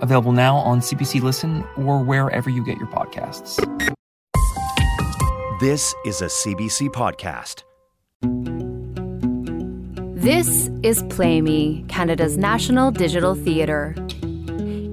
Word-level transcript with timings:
available 0.00 0.32
now 0.32 0.56
on 0.56 0.80
CBC 0.80 1.22
Listen 1.22 1.64
or 1.76 2.02
wherever 2.02 2.50
you 2.50 2.64
get 2.64 2.78
your 2.78 2.88
podcasts. 2.88 3.56
This 5.60 5.94
is 6.06 6.22
a 6.22 6.26
CBC 6.26 6.88
podcast. 6.88 7.64
This 10.14 10.70
is 10.82 11.02
Play 11.04 11.40
Me, 11.40 11.84
Canada's 11.88 12.36
national 12.36 12.90
digital 12.90 13.34
theatre. 13.34 13.94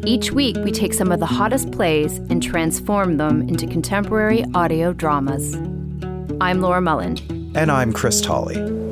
Each 0.06 0.32
week, 0.32 0.56
we 0.64 0.72
take 0.72 0.94
some 0.94 1.12
of 1.12 1.20
the 1.20 1.26
hottest 1.26 1.72
plays 1.72 2.18
and 2.30 2.42
transform 2.42 3.18
them 3.18 3.42
into 3.42 3.68
contemporary 3.68 4.46
audio 4.54 4.94
dramas. 4.94 5.56
I'm 6.40 6.62
Laura 6.62 6.80
Mullin. 6.80 7.18
And 7.56 7.70
I'm 7.70 7.92
Chris 7.92 8.22
Tolley. 8.22 8.87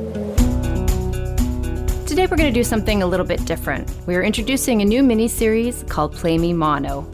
Today, 2.16 2.28
we're 2.28 2.38
going 2.38 2.50
to 2.50 2.60
do 2.60 2.64
something 2.64 3.02
a 3.02 3.06
little 3.06 3.26
bit 3.26 3.44
different. 3.44 3.94
We 4.06 4.16
are 4.16 4.22
introducing 4.22 4.80
a 4.80 4.86
new 4.86 5.02
mini 5.02 5.28
series 5.28 5.82
called 5.82 6.14
Play 6.14 6.38
Me 6.38 6.54
Mono. 6.54 7.06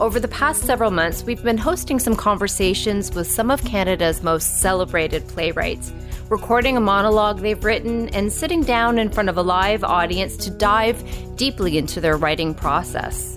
Over 0.00 0.18
the 0.18 0.28
past 0.28 0.62
several 0.62 0.90
months, 0.90 1.22
we've 1.24 1.42
been 1.42 1.58
hosting 1.58 1.98
some 1.98 2.16
conversations 2.16 3.14
with 3.14 3.30
some 3.30 3.50
of 3.50 3.62
Canada's 3.66 4.22
most 4.22 4.60
celebrated 4.60 5.28
playwrights, 5.28 5.92
recording 6.30 6.78
a 6.78 6.80
monologue 6.80 7.40
they've 7.40 7.62
written 7.62 8.08
and 8.14 8.32
sitting 8.32 8.62
down 8.62 8.98
in 8.98 9.10
front 9.10 9.28
of 9.28 9.36
a 9.36 9.42
live 9.42 9.84
audience 9.84 10.38
to 10.38 10.50
dive 10.50 11.04
deeply 11.36 11.76
into 11.76 12.00
their 12.00 12.16
writing 12.16 12.54
process. 12.54 13.36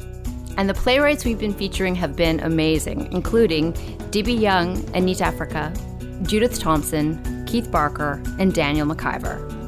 And 0.56 0.70
the 0.70 0.74
playwrights 0.74 1.26
we've 1.26 1.38
been 1.38 1.54
featuring 1.54 1.96
have 1.96 2.16
been 2.16 2.40
amazing, 2.40 3.12
including 3.12 3.74
d'bi 4.12 4.36
Young, 4.36 4.78
anitafrika, 4.94 6.26
Judith 6.26 6.60
Thompson, 6.60 7.46
Keith 7.46 7.70
Barker, 7.70 8.24
and 8.40 8.54
Daniel 8.54 8.88
MacIvor. 8.88 9.63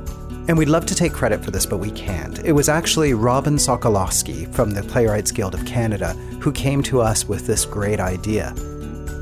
And 0.48 0.58
we'd 0.58 0.70
love 0.70 0.86
to 0.88 0.96
take 0.96 1.12
credit 1.12 1.44
for 1.44 1.52
this, 1.52 1.66
but 1.66 1.78
we 1.78 1.92
can't. 1.92 2.40
It 2.46 2.52
was 2.52 2.70
actually 2.70 3.14
Robin 3.14 3.56
Sokoloski 3.56 4.52
from 4.54 4.72
the 4.72 4.84
Playwrights 4.84 5.32
Guild 5.32 5.54
of 5.56 5.66
Canada 5.66 6.14
who 6.40 6.52
came 6.52 6.84
to 6.84 7.02
us 7.02 7.28
with 7.28 7.48
this 7.48 7.66
great 7.66 8.00
idea. 8.00 8.54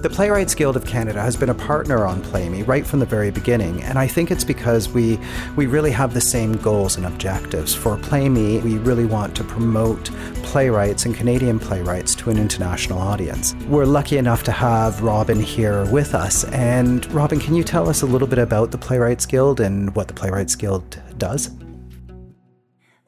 The 0.04 0.10
Playwrights 0.10 0.54
Guild 0.54 0.76
of 0.76 0.86
Canada 0.86 1.22
has 1.22 1.38
been 1.38 1.50
a 1.50 1.56
partner 1.56 2.06
on 2.06 2.22
Play 2.24 2.50
Me 2.50 2.62
right 2.64 2.86
from 2.86 3.00
the 3.00 3.06
very 3.06 3.32
beginning, 3.32 3.82
and 3.84 3.98
I 3.98 4.06
think 4.06 4.32
it's 4.32 4.44
because 4.44 4.90
we 4.90 5.18
we 5.56 5.66
really 5.66 5.92
have 5.92 6.14
the 6.14 6.20
same 6.20 6.58
goals 6.58 6.98
and 6.98 7.06
objectives. 7.06 7.74
For 7.74 7.96
Play 7.96 8.28
Me, 8.28 8.60
we 8.60 8.80
really 8.80 9.06
want 9.06 9.34
to 9.38 9.46
promote 9.46 10.12
playwrights 10.44 11.06
and 11.06 11.16
Canadian 11.16 11.58
playwrights 11.58 12.16
to 12.16 12.30
an 12.30 12.38
international 12.38 13.00
audience. 13.00 13.56
We're 13.70 13.86
lucky 13.86 14.18
enough 14.18 14.44
to 14.44 14.52
have 14.52 15.02
Robin 15.02 15.40
here 15.40 15.86
with 15.86 16.14
us. 16.14 16.44
And 16.52 17.10
Robin, 17.14 17.40
can 17.40 17.56
you 17.56 17.64
tell 17.64 17.88
us 17.88 18.02
a 18.02 18.06
little 18.06 18.28
bit 18.28 18.40
about 18.40 18.72
the 18.72 18.78
Playwrights 18.78 19.26
Guild 19.26 19.62
and 19.62 19.96
what 19.96 20.10
the 20.10 20.14
Playwrights 20.14 20.58
Guild 20.58 21.02
does? 21.18 21.50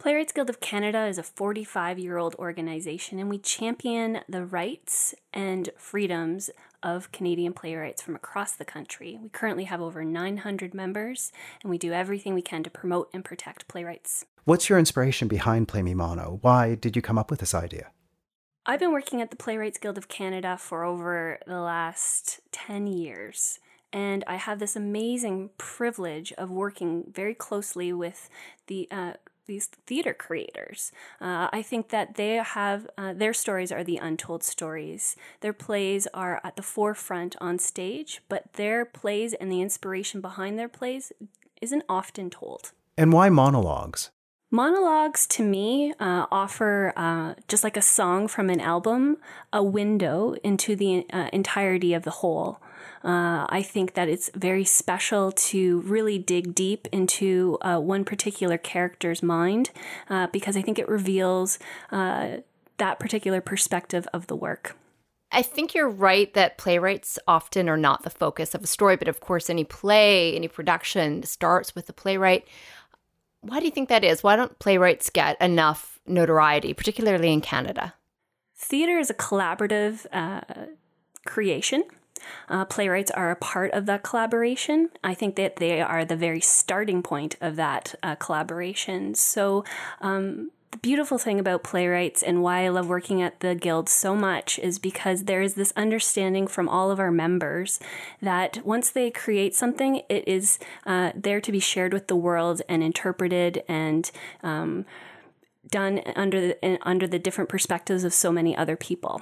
Playwrights 0.06 0.34
Guild 0.34 0.52
of 0.52 0.60
Canada 0.60 1.08
is 1.08 1.18
a 1.18 1.24
45 1.24 1.98
year 1.98 2.18
old 2.18 2.36
organization, 2.36 3.20
and 3.20 3.28
we 3.28 3.40
champion 3.40 4.20
the 4.30 4.46
rights 4.46 5.16
and 5.34 5.72
freedoms 5.78 6.52
of 6.86 7.12
Canadian 7.12 7.52
playwrights 7.52 8.02
from 8.02 8.16
across 8.16 8.54
the 8.54 8.64
country. 8.64 9.20
We 9.22 9.30
currently 9.30 9.66
have 9.66 9.82
over 9.82 10.06
900 10.06 10.74
members, 10.74 11.34
and 11.64 11.72
we 11.72 11.80
do 11.80 11.92
everything 11.92 12.34
we 12.36 12.44
can 12.44 12.64
to 12.64 12.70
promote 12.70 13.10
and 13.12 13.26
protect 13.26 13.68
playwrights. 13.68 14.26
What's 14.46 14.70
your 14.70 14.78
inspiration 14.78 15.28
behind 15.28 15.68
Play 15.68 15.82
Me 15.82 15.96
Mono? 15.96 16.38
Why 16.42 16.76
did 16.76 16.96
you 16.96 17.02
come 17.02 17.18
up 17.18 17.32
with 17.32 17.40
this 17.40 17.56
idea? 17.56 17.90
I've 18.68 18.80
been 18.80 18.94
working 18.94 19.22
at 19.22 19.32
the 19.32 19.36
Playwrights 19.36 19.80
Guild 19.80 19.98
of 19.98 20.08
Canada 20.08 20.58
for 20.60 20.84
over 20.84 21.40
the 21.46 21.60
last 21.60 22.40
10 22.52 22.88
years. 22.88 23.60
And 23.92 24.24
I 24.28 24.36
have 24.36 24.60
this 24.60 24.76
amazing 24.76 25.52
privilege 25.58 26.34
of 26.34 26.52
working 26.52 27.06
very 27.12 27.34
closely 27.34 27.94
with 27.94 28.30
the 28.68 28.88
uh, 28.92 29.14
these 29.46 29.68
theater 29.68 30.14
creators. 30.14 30.92
Uh, 31.22 31.48
I 31.52 31.62
think 31.62 31.90
that 31.90 32.16
they 32.16 32.36
have 32.36 32.88
uh, 32.98 33.14
their 33.14 33.34
stories 33.34 33.72
are 33.72 33.84
the 33.84 33.98
untold 33.98 34.44
stories. 34.44 35.16
Their 35.42 35.54
plays 35.54 36.08
are 36.14 36.42
at 36.44 36.56
the 36.56 36.62
forefront 36.62 37.36
on 37.40 37.60
stage, 37.60 38.22
but 38.30 38.54
their 38.54 38.86
plays 38.86 39.34
and 39.34 39.52
the 39.52 39.62
inspiration 39.62 40.22
behind 40.22 40.58
their 40.58 40.70
plays 40.70 41.12
isn't 41.62 41.84
often 41.88 42.30
told. 42.30 42.72
And 42.98 43.12
why 43.12 43.30
monologues? 43.30 44.12
Monologues 44.52 45.28
to 45.28 45.44
me 45.44 45.94
uh, 46.00 46.28
offer, 46.32 46.94
uh, 46.96 47.34
just 47.48 47.64
like 47.64 47.76
a 47.76 47.82
song 47.82 48.28
from 48.28 48.50
an 48.50 48.62
album, 48.62 49.18
a 49.52 49.64
window 49.64 50.36
into 50.44 50.76
the 50.76 51.06
uh, 51.12 51.30
entirety 51.34 51.94
of 51.94 52.04
the 52.04 52.12
whole. 52.12 52.62
Uh, 53.04 53.46
I 53.50 53.62
think 53.62 53.94
that 53.94 54.10
it's 54.10 54.30
very 54.36 54.66
special 54.66 55.32
to 55.32 55.82
really 55.82 56.18
dig 56.18 56.56
deep 56.56 56.88
into 56.92 57.58
uh, 57.62 57.80
one 57.80 58.04
particular 58.04 58.58
character's 58.58 59.22
mind 59.22 59.72
uh, 60.10 60.28
because 60.28 60.58
I 60.58 60.62
think 60.62 60.80
it 60.80 60.90
reveals 60.90 61.60
uh, 61.92 62.38
that 62.78 63.00
particular 63.00 63.42
perspective 63.42 64.08
of 64.14 64.28
the 64.28 64.36
work. 64.36 64.76
I 65.32 65.42
think 65.42 65.74
you're 65.74 65.90
right 65.90 66.34
that 66.34 66.58
playwrights 66.58 67.20
often 67.28 67.68
are 67.68 67.78
not 67.78 68.04
the 68.04 68.10
focus 68.10 68.56
of 68.56 68.64
a 68.64 68.68
story, 68.68 68.96
but 68.96 69.08
of 69.08 69.20
course, 69.20 69.50
any 69.50 69.64
play, 69.64 70.36
any 70.36 70.48
production 70.48 71.24
starts 71.24 71.76
with 71.76 71.88
the 71.88 71.94
playwright. 71.94 72.48
Why 73.42 73.60
do 73.60 73.66
you 73.66 73.72
think 73.72 73.90
that 73.90 74.04
is? 74.04 74.24
Why 74.24 74.36
don't 74.36 74.58
playwrights 74.60 75.10
get 75.10 75.40
enough 75.42 76.00
notoriety, 76.08 76.74
particularly 76.74 77.34
in 77.34 77.42
Canada? 77.42 77.94
Theater 78.56 78.98
is 78.98 79.10
a 79.10 79.14
collaborative 79.14 80.06
uh, 80.12 80.42
creation. 81.26 81.84
Uh, 82.50 82.66
playwrights 82.66 83.12
are 83.12 83.32
a 83.32 83.36
part 83.36 83.72
of 83.72 83.86
that 83.86 84.04
collaboration. 84.04 84.90
I 85.04 85.14
think 85.14 85.36
that 85.36 85.58
they 85.58 85.82
are 85.82 86.06
the 86.06 86.16
very 86.16 86.42
starting 86.42 87.04
point 87.04 87.36
of 87.42 87.56
that 87.56 87.96
uh, 88.04 88.16
collaboration. 88.16 89.16
So, 89.16 89.64
um, 90.02 90.52
the 90.76 90.80
beautiful 90.80 91.18
thing 91.18 91.40
about 91.40 91.64
playwrights 91.64 92.22
and 92.22 92.44
why 92.44 92.66
I 92.66 92.70
love 92.70 92.90
working 92.90 93.22
at 93.22 93.40
the 93.40 93.56
Guild 93.56 93.88
so 93.88 94.14
much 94.14 94.60
is 94.60 94.78
because 94.78 95.24
there 95.24 95.42
is 95.42 95.54
this 95.54 95.72
understanding 95.78 96.48
from 96.48 96.68
all 96.68 96.92
of 96.92 97.00
our 97.00 97.12
members 97.12 97.80
that 98.22 98.60
once 98.66 98.90
they 98.90 99.10
create 99.10 99.56
something, 99.56 100.02
it 100.10 100.28
is 100.28 100.60
uh, 100.86 101.14
there 101.16 101.40
to 101.40 101.52
be 101.52 101.62
shared 101.62 101.94
with 101.94 102.08
the 102.08 102.16
world 102.16 102.62
and 102.68 102.84
interpreted 102.84 103.64
and 103.70 104.12
um, 104.44 104.86
done 105.72 106.02
under 106.16 106.48
the, 106.48 106.80
under 106.82 107.08
the 107.08 107.20
different 107.20 107.50
perspectives 107.50 108.04
of 108.04 108.14
so 108.14 108.32
many 108.32 108.56
other 108.56 108.76
people. 108.76 109.22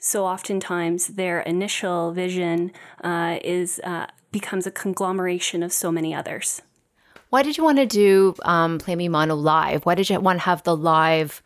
So 0.00 0.24
oftentimes 0.24 1.08
their 1.08 1.40
initial 1.40 2.12
vision 2.12 2.72
uh, 3.04 3.38
is 3.44 3.80
uh, 3.84 4.06
becomes 4.32 4.66
a 4.66 4.70
conglomeration 4.70 5.62
of 5.62 5.72
so 5.72 5.92
many 5.92 6.14
others. 6.14 6.62
Why 7.28 7.42
did 7.42 7.58
you 7.58 7.62
want 7.62 7.78
to 7.78 7.86
do 7.86 8.34
um, 8.42 8.78
Play 8.78 8.96
Me 8.96 9.08
Mono 9.08 9.36
live? 9.36 9.84
Why 9.84 9.94
did 9.94 10.08
you 10.08 10.18
want 10.18 10.40
to 10.40 10.44
have 10.46 10.62
the 10.62 10.74
live 10.74 11.42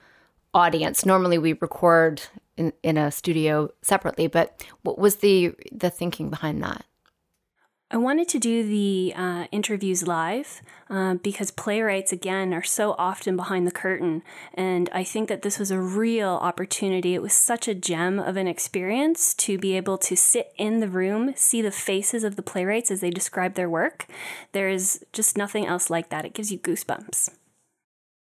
audience? 0.54 1.04
Normally 1.04 1.36
we 1.36 1.54
record 1.54 2.22
in, 2.56 2.72
in 2.84 2.96
a 2.96 3.10
studio 3.10 3.70
separately, 3.82 4.28
but 4.28 4.64
what 4.82 4.98
was 4.98 5.16
the 5.16 5.52
the 5.72 5.90
thinking 5.90 6.30
behind 6.30 6.62
that? 6.62 6.84
I 7.94 7.96
wanted 7.96 8.26
to 8.30 8.40
do 8.40 8.64
the 8.64 9.14
uh, 9.16 9.46
interviews 9.52 10.04
live 10.04 10.62
uh, 10.90 11.14
because 11.14 11.52
playwrights, 11.52 12.10
again, 12.10 12.52
are 12.52 12.64
so 12.64 12.96
often 12.98 13.36
behind 13.36 13.68
the 13.68 13.70
curtain. 13.70 14.24
And 14.52 14.90
I 14.92 15.04
think 15.04 15.28
that 15.28 15.42
this 15.42 15.60
was 15.60 15.70
a 15.70 15.78
real 15.78 16.30
opportunity. 16.42 17.14
It 17.14 17.22
was 17.22 17.32
such 17.32 17.68
a 17.68 17.74
gem 17.74 18.18
of 18.18 18.36
an 18.36 18.48
experience 18.48 19.32
to 19.34 19.58
be 19.58 19.76
able 19.76 19.96
to 19.98 20.16
sit 20.16 20.52
in 20.58 20.80
the 20.80 20.88
room, 20.88 21.34
see 21.36 21.62
the 21.62 21.70
faces 21.70 22.24
of 22.24 22.34
the 22.34 22.42
playwrights 22.42 22.90
as 22.90 23.00
they 23.00 23.10
describe 23.10 23.54
their 23.54 23.70
work. 23.70 24.06
There 24.50 24.68
is 24.68 25.04
just 25.12 25.38
nothing 25.38 25.64
else 25.64 25.88
like 25.88 26.08
that. 26.08 26.24
It 26.24 26.34
gives 26.34 26.50
you 26.50 26.58
goosebumps. 26.58 27.30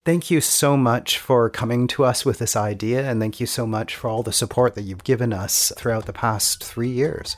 Thank 0.04 0.30
you 0.30 0.42
so 0.42 0.76
much 0.76 1.18
for 1.18 1.48
coming 1.48 1.86
to 1.88 2.04
us 2.04 2.26
with 2.26 2.40
this 2.40 2.56
idea, 2.56 3.10
and 3.10 3.22
thank 3.22 3.40
you 3.40 3.46
so 3.46 3.66
much 3.66 3.96
for 3.96 4.08
all 4.10 4.22
the 4.22 4.32
support 4.32 4.74
that 4.74 4.82
you've 4.82 5.02
given 5.02 5.32
us 5.32 5.72
throughout 5.78 6.04
the 6.04 6.12
past 6.12 6.62
three 6.62 6.90
years. 6.90 7.36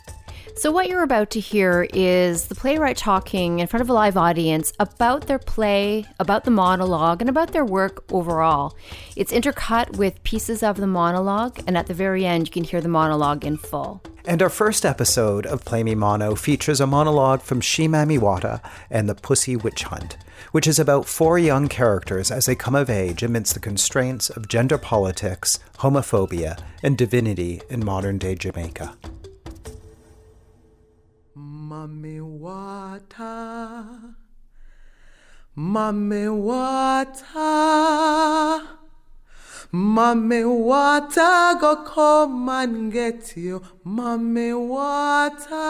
So, 0.58 0.72
what 0.72 0.88
you're 0.88 1.04
about 1.04 1.30
to 1.30 1.40
hear 1.40 1.86
is 1.94 2.46
the 2.46 2.56
playwright 2.56 2.96
talking 2.96 3.60
in 3.60 3.68
front 3.68 3.80
of 3.80 3.88
a 3.90 3.92
live 3.92 4.16
audience 4.16 4.72
about 4.80 5.28
their 5.28 5.38
play, 5.38 6.04
about 6.18 6.42
the 6.42 6.50
monologue, 6.50 7.22
and 7.22 7.30
about 7.30 7.52
their 7.52 7.64
work 7.64 8.02
overall. 8.12 8.76
It's 9.14 9.32
intercut 9.32 9.96
with 9.96 10.20
pieces 10.24 10.64
of 10.64 10.78
the 10.78 10.88
monologue, 10.88 11.60
and 11.68 11.78
at 11.78 11.86
the 11.86 11.94
very 11.94 12.26
end, 12.26 12.48
you 12.48 12.52
can 12.52 12.64
hear 12.64 12.80
the 12.80 12.88
monologue 12.88 13.44
in 13.44 13.56
full. 13.56 14.02
And 14.24 14.42
our 14.42 14.48
first 14.48 14.84
episode 14.84 15.46
of 15.46 15.64
Play 15.64 15.84
Me 15.84 15.94
Mono 15.94 16.34
features 16.34 16.80
a 16.80 16.88
monologue 16.88 17.42
from 17.42 17.60
She 17.60 17.86
Mami 17.86 18.18
Wata 18.18 18.60
and 18.90 19.08
the 19.08 19.14
Pussy 19.14 19.54
Witch 19.54 19.84
Hunt, 19.84 20.16
which 20.50 20.66
is 20.66 20.80
about 20.80 21.06
four 21.06 21.38
young 21.38 21.68
characters 21.68 22.32
as 22.32 22.46
they 22.46 22.56
come 22.56 22.74
of 22.74 22.90
age 22.90 23.22
amidst 23.22 23.54
the 23.54 23.60
constraints 23.60 24.28
of 24.28 24.48
gender 24.48 24.76
politics, 24.76 25.60
homophobia, 25.78 26.58
and 26.82 26.98
divinity 26.98 27.62
in 27.70 27.84
modern 27.84 28.18
day 28.18 28.34
Jamaica. 28.34 28.96
Mami 31.68 32.16
Wata, 32.18 34.14
Mami 35.54 36.24
Wata, 36.48 37.50
Mami 39.74 40.44
Wata, 40.44 41.60
go 41.60 41.84
come 41.84 42.48
and 42.48 42.90
get 42.90 43.36
you, 43.36 43.60
Mami 43.84 44.52
Wata. 45.52 45.68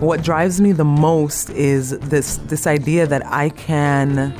What 0.00 0.22
drives 0.22 0.60
me 0.60 0.70
the 0.70 0.84
most 0.84 1.50
is 1.50 1.98
this 1.98 2.36
this 2.46 2.66
idea 2.66 3.06
that 3.06 3.26
I 3.26 3.48
can 3.50 4.32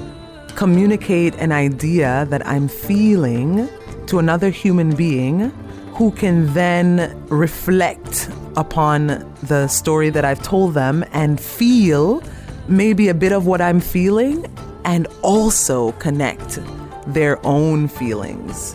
communicate 0.55 1.35
an 1.37 1.51
idea 1.51 2.27
that 2.31 2.47
I'm 2.47 2.69
feeling 2.69 3.69
to 4.07 4.21
another 4.21 4.51
human 4.51 4.95
being 4.95 5.51
who 5.95 6.13
can 6.13 6.53
then 6.55 7.21
reflect 7.29 8.31
upon 8.57 9.35
the 9.43 9.67
story 9.67 10.11
that 10.11 10.25
I've 10.25 10.43
told 10.43 10.75
them 10.75 11.05
and 11.13 11.41
feel 11.41 12.23
maybe 12.69 13.09
a 13.09 13.15
bit 13.15 13.33
of 13.33 13.47
what 13.47 13.61
I'm 13.61 13.81
feeling 13.81 14.47
and 14.85 15.09
also 15.23 15.93
connect 15.93 16.61
their 17.07 17.45
own 17.45 17.89
feelings. 17.89 18.75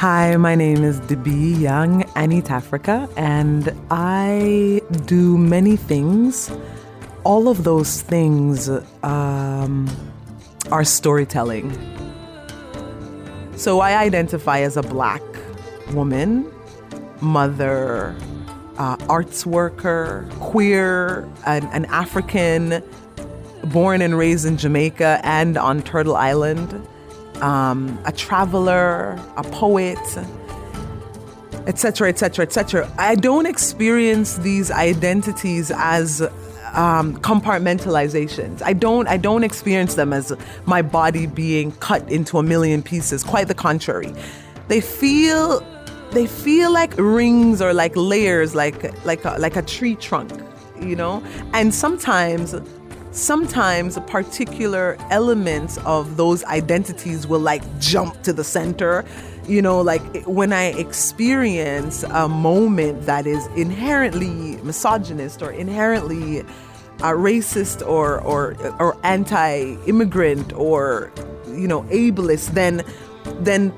Hi, 0.00 0.34
my 0.36 0.54
name 0.54 0.82
is 0.82 0.98
d'bi 0.98 1.52
Young 1.60 2.04
anitafrika, 2.16 3.12
and 3.18 3.70
I 3.90 4.80
do 5.04 5.36
many 5.36 5.76
things. 5.76 6.50
All 7.22 7.48
of 7.48 7.64
those 7.64 8.00
things 8.00 8.70
um, 9.02 9.90
are 10.72 10.84
storytelling. 10.84 11.70
So 13.56 13.80
I 13.80 13.98
identify 13.98 14.60
as 14.60 14.78
a 14.78 14.82
black 14.82 15.20
woman, 15.92 16.50
mother, 17.20 18.16
uh, 18.78 18.96
arts 19.06 19.44
worker, 19.44 20.26
queer, 20.40 21.28
an, 21.44 21.66
an 21.74 21.84
African, 21.84 22.82
born 23.64 24.00
and 24.00 24.16
raised 24.16 24.46
in 24.46 24.56
Jamaica 24.56 25.20
and 25.24 25.58
on 25.58 25.82
Turtle 25.82 26.16
Island 26.16 26.88
um, 27.42 27.98
a 28.04 28.12
traveler, 28.12 29.18
a 29.36 29.42
poet, 29.44 29.98
etc., 31.66 32.08
etc., 32.08 32.44
etc. 32.44 32.92
I 32.98 33.14
don't 33.14 33.46
experience 33.46 34.38
these 34.38 34.70
identities 34.70 35.70
as 35.74 36.22
um, 36.74 37.16
compartmentalizations. 37.18 38.62
I 38.62 38.72
don't. 38.72 39.08
I 39.08 39.16
don't 39.16 39.44
experience 39.44 39.94
them 39.94 40.12
as 40.12 40.32
my 40.66 40.82
body 40.82 41.26
being 41.26 41.72
cut 41.72 42.08
into 42.10 42.38
a 42.38 42.42
million 42.42 42.82
pieces. 42.82 43.24
Quite 43.24 43.48
the 43.48 43.54
contrary. 43.54 44.12
They 44.68 44.80
feel. 44.80 45.66
They 46.12 46.26
feel 46.26 46.72
like 46.72 46.92
rings 46.96 47.62
or 47.62 47.72
like 47.72 47.92
layers, 47.94 48.54
like 48.54 49.04
like 49.04 49.24
a, 49.24 49.36
like 49.38 49.56
a 49.56 49.62
tree 49.62 49.94
trunk, 49.94 50.32
you 50.80 50.96
know. 50.96 51.22
And 51.52 51.72
sometimes 51.72 52.54
sometimes 53.12 53.96
a 53.96 54.00
particular 54.00 54.96
elements 55.10 55.78
of 55.78 56.16
those 56.16 56.44
identities 56.44 57.26
will 57.26 57.40
like 57.40 57.62
jump 57.80 58.22
to 58.22 58.32
the 58.32 58.44
center. 58.44 59.04
You 59.46 59.62
know, 59.62 59.80
like 59.80 60.02
when 60.26 60.52
I 60.52 60.66
experience 60.66 62.04
a 62.04 62.28
moment 62.28 63.06
that 63.06 63.26
is 63.26 63.46
inherently 63.56 64.56
misogynist 64.62 65.42
or 65.42 65.50
inherently 65.50 66.40
uh, 67.00 67.12
racist 67.12 67.86
or, 67.86 68.20
or, 68.20 68.54
or 68.78 68.96
anti-immigrant 69.04 70.52
or, 70.52 71.10
you 71.48 71.66
know, 71.66 71.82
ableist, 71.84 72.50
then, 72.50 72.84
then 73.40 73.72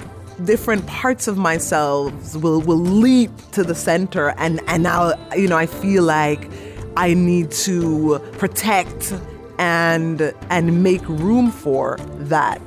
different 0.45 0.87
parts 0.87 1.29
of 1.29 1.39
myself 1.39 2.35
will, 2.35 2.61
will 2.61 2.77
leap 2.77 3.31
to 3.53 3.63
the 3.63 3.75
center 3.75 4.35
and, 4.39 4.61
and 4.67 4.83
now, 4.83 5.15
you 5.35 5.47
know, 5.47 5.57
I 5.57 5.67
feel 5.67 6.03
like 6.03 6.51
I 6.97 7.15
need 7.15 7.51
to 7.67 8.21
protect 8.33 9.15
and 9.59 10.35
and 10.51 10.83
make 10.83 11.07
room 11.09 11.51
for 11.51 11.97
that 12.19 12.61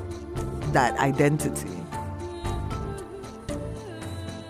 that 0.73 0.97
identity. 0.99 1.69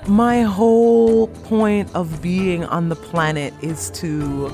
My 0.07 0.43
whole 0.43 1.27
point 1.27 1.89
of 1.95 2.21
being 2.21 2.63
on 2.65 2.89
the 2.89 2.95
planet 2.95 3.53
is 3.61 3.89
to 3.91 4.51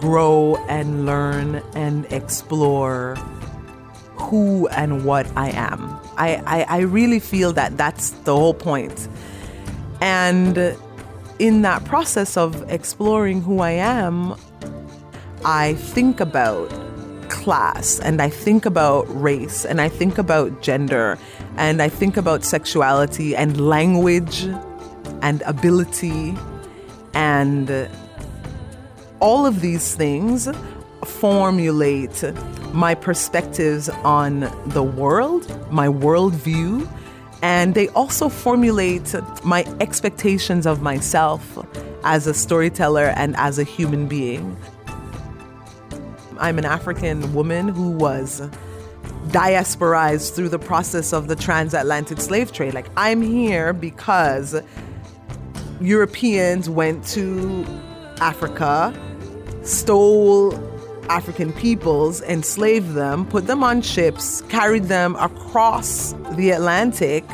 grow 0.00 0.56
and 0.68 1.06
learn 1.06 1.62
and 1.74 2.04
explore 2.12 3.14
who 4.16 4.66
and 4.68 5.04
what 5.04 5.26
I 5.36 5.50
am. 5.50 6.00
I, 6.16 6.42
I, 6.46 6.62
I 6.68 6.80
really 6.80 7.20
feel 7.20 7.52
that 7.52 7.76
that's 7.76 8.10
the 8.10 8.34
whole 8.34 8.54
point. 8.54 9.08
And 10.00 10.76
in 11.38 11.62
that 11.62 11.84
process 11.84 12.36
of 12.36 12.70
exploring 12.70 13.42
who 13.42 13.60
I 13.60 13.72
am, 13.72 14.34
I 15.44 15.74
think 15.74 16.20
about 16.20 16.70
class 17.28 17.98
and 18.00 18.20
I 18.20 18.28
think 18.28 18.66
about 18.66 19.02
race 19.08 19.64
and 19.64 19.80
I 19.80 19.88
think 19.88 20.18
about 20.18 20.62
gender 20.62 21.18
and 21.56 21.82
I 21.82 21.88
think 21.88 22.16
about 22.16 22.44
sexuality 22.44 23.34
and 23.34 23.60
language 23.60 24.44
and 25.22 25.42
ability 25.42 26.34
and 27.14 27.88
all 29.20 29.46
of 29.46 29.60
these 29.60 29.94
things 29.94 30.48
formulate 31.04 32.22
my 32.72 32.94
perspectives 32.94 33.88
on 34.04 34.40
the 34.66 34.82
world, 34.82 35.46
my 35.70 35.88
worldview, 35.88 36.88
and 37.42 37.74
they 37.74 37.88
also 37.88 38.28
formulate 38.28 39.14
my 39.44 39.64
expectations 39.80 40.64
of 40.64 40.80
myself 40.80 41.58
as 42.04 42.26
a 42.26 42.34
storyteller 42.34 43.12
and 43.16 43.36
as 43.36 43.58
a 43.58 43.64
human 43.64 44.06
being. 44.06 44.56
I'm 46.38 46.58
an 46.58 46.64
African 46.64 47.34
woman 47.34 47.68
who 47.68 47.90
was 47.90 48.48
diasporized 49.28 50.34
through 50.34 50.48
the 50.48 50.58
process 50.58 51.12
of 51.12 51.28
the 51.28 51.36
transatlantic 51.36 52.20
slave 52.20 52.52
trade. 52.52 52.74
Like, 52.74 52.86
I'm 52.96 53.22
here 53.22 53.72
because 53.72 54.60
Europeans 55.80 56.68
went 56.68 57.04
to 57.08 57.64
Africa, 58.20 58.94
stole 59.62 60.52
African 61.08 61.52
peoples, 61.52 62.22
enslaved 62.22 62.94
them, 62.94 63.26
put 63.26 63.46
them 63.46 63.62
on 63.62 63.82
ships, 63.82 64.42
carried 64.48 64.84
them 64.84 65.16
across 65.16 66.14
the 66.32 66.50
Atlantic, 66.50 67.24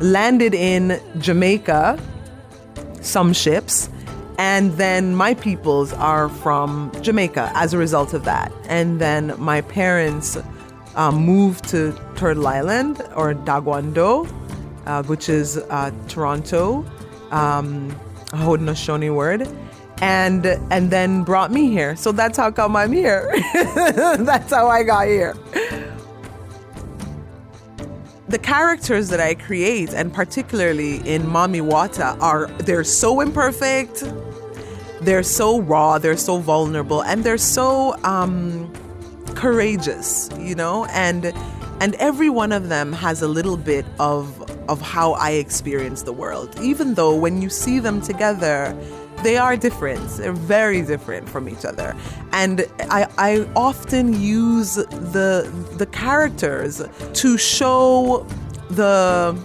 landed 0.00 0.54
in 0.54 1.00
Jamaica, 1.18 1.98
some 3.00 3.32
ships, 3.32 3.88
and 4.38 4.72
then 4.72 5.14
my 5.14 5.34
peoples 5.34 5.92
are 5.92 6.28
from 6.28 6.90
Jamaica 7.00 7.52
as 7.54 7.72
a 7.72 7.78
result 7.78 8.14
of 8.14 8.24
that. 8.24 8.52
And 8.68 9.00
then 9.00 9.34
my 9.38 9.60
parents 9.60 10.36
um, 10.96 11.16
moved 11.16 11.68
to 11.68 11.98
Turtle 12.16 12.46
Island 12.46 13.00
or 13.14 13.34
Dagwando, 13.34 14.28
uh, 14.86 15.02
which 15.04 15.28
is 15.28 15.58
uh, 15.58 15.90
Toronto, 16.08 16.84
um, 17.30 17.90
Haudenosaunee 18.30 19.14
word, 19.14 19.48
and 20.00 20.46
and 20.46 20.90
then 20.90 21.22
brought 21.22 21.50
me 21.50 21.70
here. 21.70 21.96
So 21.96 22.12
that's 22.12 22.36
how 22.36 22.50
come 22.50 22.76
I'm 22.76 22.92
here. 22.92 23.32
that's 24.18 24.52
how 24.52 24.68
I 24.68 24.82
got 24.82 25.06
here. 25.06 25.34
The 28.28 28.38
characters 28.38 29.10
that 29.10 29.20
I 29.20 29.34
create, 29.34 29.92
and 29.94 30.12
particularly 30.12 30.96
in 31.08 31.22
Mami 31.22 31.60
Wata, 31.60 32.20
are 32.20 32.46
they're 32.58 32.82
so 32.82 33.20
imperfect, 33.20 34.02
they're 35.02 35.22
so 35.22 35.60
raw, 35.60 35.98
they're 35.98 36.16
so 36.16 36.38
vulnerable, 36.38 37.02
and 37.02 37.22
they're 37.22 37.38
so 37.38 37.94
um, 38.02 38.72
courageous, 39.34 40.30
you 40.38 40.54
know, 40.54 40.86
and 40.86 41.26
and 41.80 41.94
every 41.96 42.30
one 42.30 42.52
of 42.52 42.68
them 42.68 42.92
has 42.92 43.22
a 43.22 43.28
little 43.28 43.56
bit 43.56 43.84
of 44.00 44.40
of 44.68 44.80
how 44.80 45.12
I 45.12 45.32
experience 45.32 46.02
the 46.02 46.12
world. 46.12 46.58
Even 46.60 46.94
though 46.94 47.14
when 47.14 47.42
you 47.42 47.50
see 47.50 47.78
them 47.78 48.00
together, 48.00 48.74
they 49.24 49.36
are 49.36 49.56
different. 49.56 50.06
They're 50.18 50.32
very 50.32 50.82
different 50.82 51.28
from 51.28 51.48
each 51.48 51.64
other. 51.64 51.96
And 52.32 52.66
I, 52.90 53.08
I 53.18 53.48
often 53.56 54.20
use 54.20 54.74
the 54.74 55.50
the 55.76 55.86
characters 55.86 56.82
to 57.14 57.38
show 57.38 58.26
the 58.70 59.36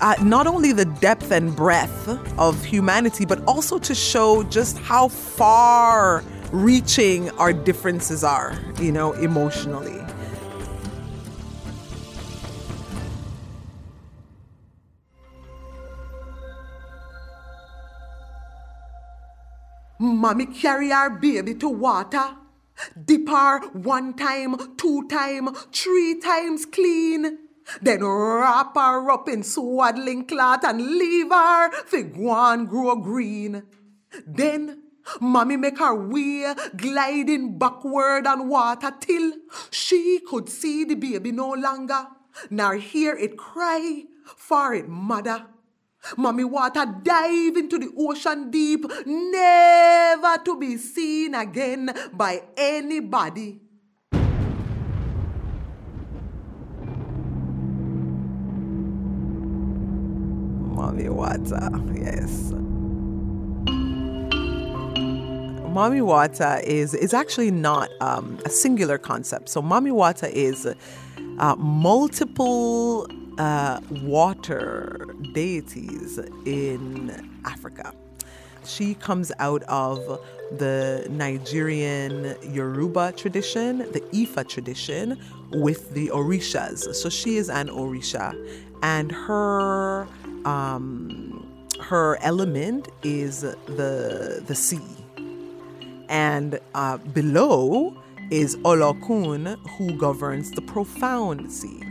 uh, 0.00 0.14
not 0.22 0.46
only 0.46 0.72
the 0.72 0.84
depth 0.84 1.30
and 1.30 1.54
breadth 1.54 2.08
of 2.38 2.64
humanity, 2.64 3.24
but 3.24 3.44
also 3.46 3.78
to 3.78 3.94
show 3.94 4.42
just 4.44 4.78
how 4.78 5.08
far 5.08 6.24
reaching 6.52 7.30
our 7.32 7.52
differences 7.52 8.24
are, 8.24 8.58
you 8.80 8.92
know, 8.92 9.12
emotionally. 9.12 10.00
Mommy 20.00 20.46
carry 20.46 20.92
our 20.92 21.10
baby 21.10 21.54
to 21.56 21.68
water. 21.68 22.36
Dip 23.04 23.28
her 23.28 23.60
one 23.70 24.14
time, 24.14 24.76
two 24.76 25.08
time, 25.08 25.52
three 25.72 26.20
times 26.20 26.66
clean. 26.66 27.38
Then 27.82 28.04
wrap 28.04 28.76
her 28.76 29.10
up 29.10 29.28
in 29.28 29.42
swaddling 29.42 30.26
cloth 30.26 30.64
and 30.64 30.80
leave 30.80 31.30
her 31.30 31.70
for 31.84 32.52
and 32.52 32.68
grow 32.68 32.94
green. 32.94 33.64
Then 34.24 34.82
mommy 35.20 35.56
make 35.56 35.78
her 35.78 35.94
way 35.94 36.54
gliding 36.76 37.58
backward 37.58 38.26
on 38.26 38.48
water 38.48 38.92
till 39.00 39.32
she 39.70 40.20
could 40.28 40.48
see 40.48 40.84
the 40.84 40.94
baby 40.94 41.32
no 41.32 41.50
longer, 41.50 42.06
nor 42.50 42.76
hear 42.76 43.16
it 43.16 43.36
cry 43.36 44.04
for 44.36 44.74
it 44.74 44.88
mother. 44.88 45.46
Mami 46.16 46.44
Wata 46.44 47.02
dive 47.02 47.56
into 47.56 47.78
the 47.78 47.90
ocean 47.98 48.50
deep, 48.50 48.84
never 49.06 50.42
to 50.44 50.56
be 50.58 50.76
seen 50.76 51.34
again 51.34 51.90
by 52.12 52.42
anybody. 52.56 53.60
Mami 60.74 61.08
Wata, 61.08 61.98
yes. 61.98 62.52
Mommy 65.78 66.00
water 66.00 66.60
is 66.64 66.92
is 66.92 67.14
actually 67.14 67.52
not 67.52 67.88
um, 68.00 68.36
a 68.44 68.50
singular 68.50 68.98
concept. 68.98 69.48
So 69.48 69.62
Mami 69.62 69.92
Wata 69.92 70.28
is 70.28 70.66
uh, 71.38 71.54
multiple 71.56 73.06
uh, 73.38 73.80
water 74.02 75.06
deities 75.32 76.18
in 76.44 77.38
Africa. 77.44 77.94
She 78.64 78.94
comes 78.94 79.32
out 79.38 79.62
of 79.64 80.20
the 80.58 81.06
Nigerian 81.08 82.34
Yoruba 82.42 83.12
tradition, 83.12 83.78
the 83.92 84.00
Ifa 84.12 84.46
tradition, 84.46 85.18
with 85.52 85.94
the 85.94 86.08
Orishas. 86.08 86.94
So 86.94 87.08
she 87.08 87.36
is 87.36 87.48
an 87.48 87.68
Orisha, 87.68 88.34
and 88.82 89.10
her 89.12 90.06
um, 90.44 91.46
her 91.80 92.18
element 92.20 92.88
is 93.02 93.40
the 93.40 94.42
the 94.46 94.54
sea, 94.54 94.80
and 96.08 96.58
uh, 96.74 96.98
below 96.98 97.96
is 98.30 98.56
Olokun, 98.58 99.56
who 99.78 99.96
governs 99.96 100.50
the 100.50 100.62
profound 100.62 101.50
sea. 101.50 101.87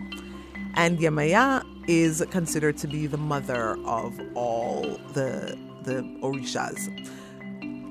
And 0.78 1.00
Yemaya 1.00 1.66
is 1.88 2.24
considered 2.30 2.78
to 2.78 2.88
be 2.88 3.08
the 3.08 3.18
mother 3.18 3.78
of 3.86 4.20
all 4.36 4.84
the, 5.14 5.58
the 5.84 6.04
Orishas. 6.22 6.78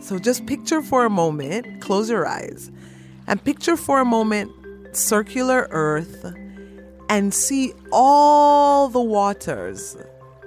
So 0.03 0.21
just 0.21 0.47
picture 0.47 0.81
for 0.83 1.05
a 1.05 1.11
moment, 1.11 1.81
close 1.81 2.09
your 2.09 2.29
eyes, 2.29 2.71
and 3.27 3.43
picture 3.43 3.77
for 3.77 4.01
a 4.01 4.05
moment 4.05 4.53
circular 4.97 5.67
earth 5.73 6.33
and 7.09 7.35
see 7.35 7.73
all 7.91 8.89
the 8.89 9.01
waters. 9.01 9.97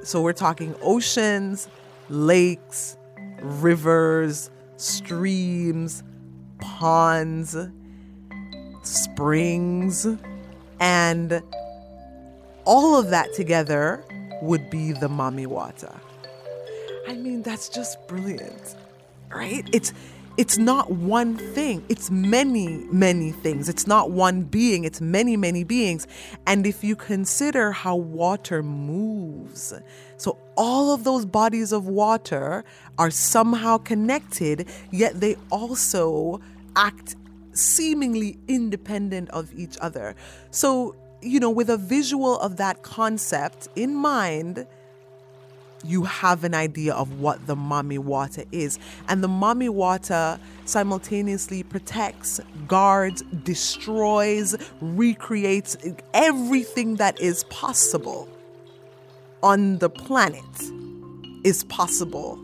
So 0.04 0.22
we're 0.22 0.32
talking 0.32 0.74
oceans, 0.82 1.68
lakes, 2.08 2.96
rivers, 3.42 4.50
streams, 4.78 6.04
ponds, 6.60 7.58
springs, 8.84 10.08
and 10.80 11.44
all 12.70 12.96
of 13.00 13.10
that 13.10 13.34
together 13.34 14.06
would 14.44 14.70
be 14.70 14.92
the 14.92 15.08
Mami 15.08 15.48
Wata. 15.48 16.00
I 17.08 17.16
mean, 17.16 17.42
that's 17.42 17.68
just 17.68 18.08
brilliant, 18.08 18.76
right? 19.32 19.68
It's 19.74 19.92
it's 20.38 20.60
not 20.60 20.92
one 20.92 21.36
thing. 21.36 21.84
It's 21.90 22.12
many, 22.12 22.86
many 22.92 23.32
things. 23.32 23.68
It's 23.68 23.88
not 23.88 24.12
one 24.12 24.44
being. 24.44 24.86
It's 24.86 25.02
many, 25.02 25.36
many 25.36 25.64
beings. 25.66 26.08
And 26.48 26.66
if 26.66 26.82
you 26.84 26.96
consider 26.96 27.72
how 27.72 27.96
water 27.96 28.62
moves, 28.62 29.74
so 30.18 30.38
all 30.56 30.94
of 30.94 31.04
those 31.04 31.26
bodies 31.26 31.74
of 31.74 31.88
water 31.88 32.64
are 33.00 33.12
somehow 33.12 33.80
connected, 33.80 34.70
yet 34.92 35.20
they 35.20 35.36
also 35.50 36.40
act 36.76 37.16
seemingly 37.52 38.38
independent 38.48 39.30
of 39.32 39.52
each 39.58 39.76
other. 39.82 40.16
So, 40.52 40.96
you 41.22 41.40
know, 41.40 41.50
with 41.50 41.70
a 41.70 41.78
visual 41.78 42.40
of 42.40 42.58
that 42.58 42.84
concept 42.84 43.68
in 43.76 43.96
mind, 43.96 44.68
you 45.84 46.04
have 46.04 46.44
an 46.44 46.54
idea 46.54 46.94
of 46.94 47.20
what 47.20 47.48
the 47.48 47.56
Mami 47.56 47.98
Wata 47.98 48.46
is. 48.52 48.80
And 49.08 49.24
the 49.24 49.28
Mami 49.28 49.70
Wata 49.70 50.40
simultaneously 50.66 51.64
protects, 51.64 52.40
guards, 52.68 53.22
destroys, 53.44 54.56
recreates 54.82 55.78
everything 56.14 56.96
that 56.96 57.20
is 57.20 57.44
possible 57.46 58.28
on 59.42 59.78
the 59.78 59.90
planet 59.90 60.44
is 61.44 61.64
possible 61.66 62.38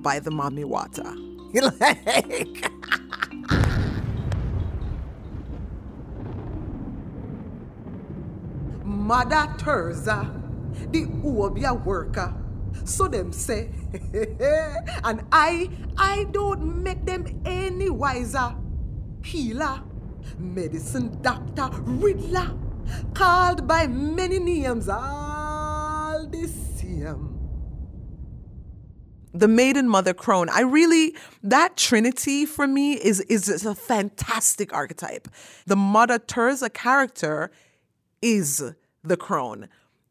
by 0.00 0.18
the 0.18 0.30
Mami 0.30 0.64
Wata. 0.64 1.18
like, 1.80 2.72
Mother 9.02 9.52
Teresa, 9.58 10.30
the 10.90 11.06
Obeah 11.24 11.74
worker. 11.74 12.32
So 12.84 13.08
them 13.08 13.32
say, 13.32 13.70
and 15.04 15.24
I, 15.32 15.68
I 15.98 16.26
don't 16.30 16.82
make 16.82 17.04
them 17.04 17.42
any 17.44 17.90
wiser. 17.90 18.54
Healer, 19.24 19.82
medicine 20.38 21.20
doctor, 21.20 21.68
riddler, 21.82 22.54
called 23.12 23.66
by 23.66 23.88
many 23.88 24.38
names, 24.38 24.88
all 24.88 26.26
the 26.26 26.46
same. 26.46 27.38
The 29.34 29.48
maiden 29.48 29.88
mother 29.88 30.14
crone. 30.14 30.48
I 30.48 30.60
really 30.60 31.16
that 31.42 31.76
trinity 31.76 32.44
for 32.46 32.66
me 32.66 32.92
is 32.92 33.20
is, 33.20 33.64
a 33.64 33.74
fantastic 33.74 34.72
archetype. 34.74 35.26
The 35.66 35.76
Mother 35.76 36.18
Teresa 36.18 36.68
character 36.68 37.50
is 38.20 38.62
the 39.02 39.16
crone. 39.16 39.68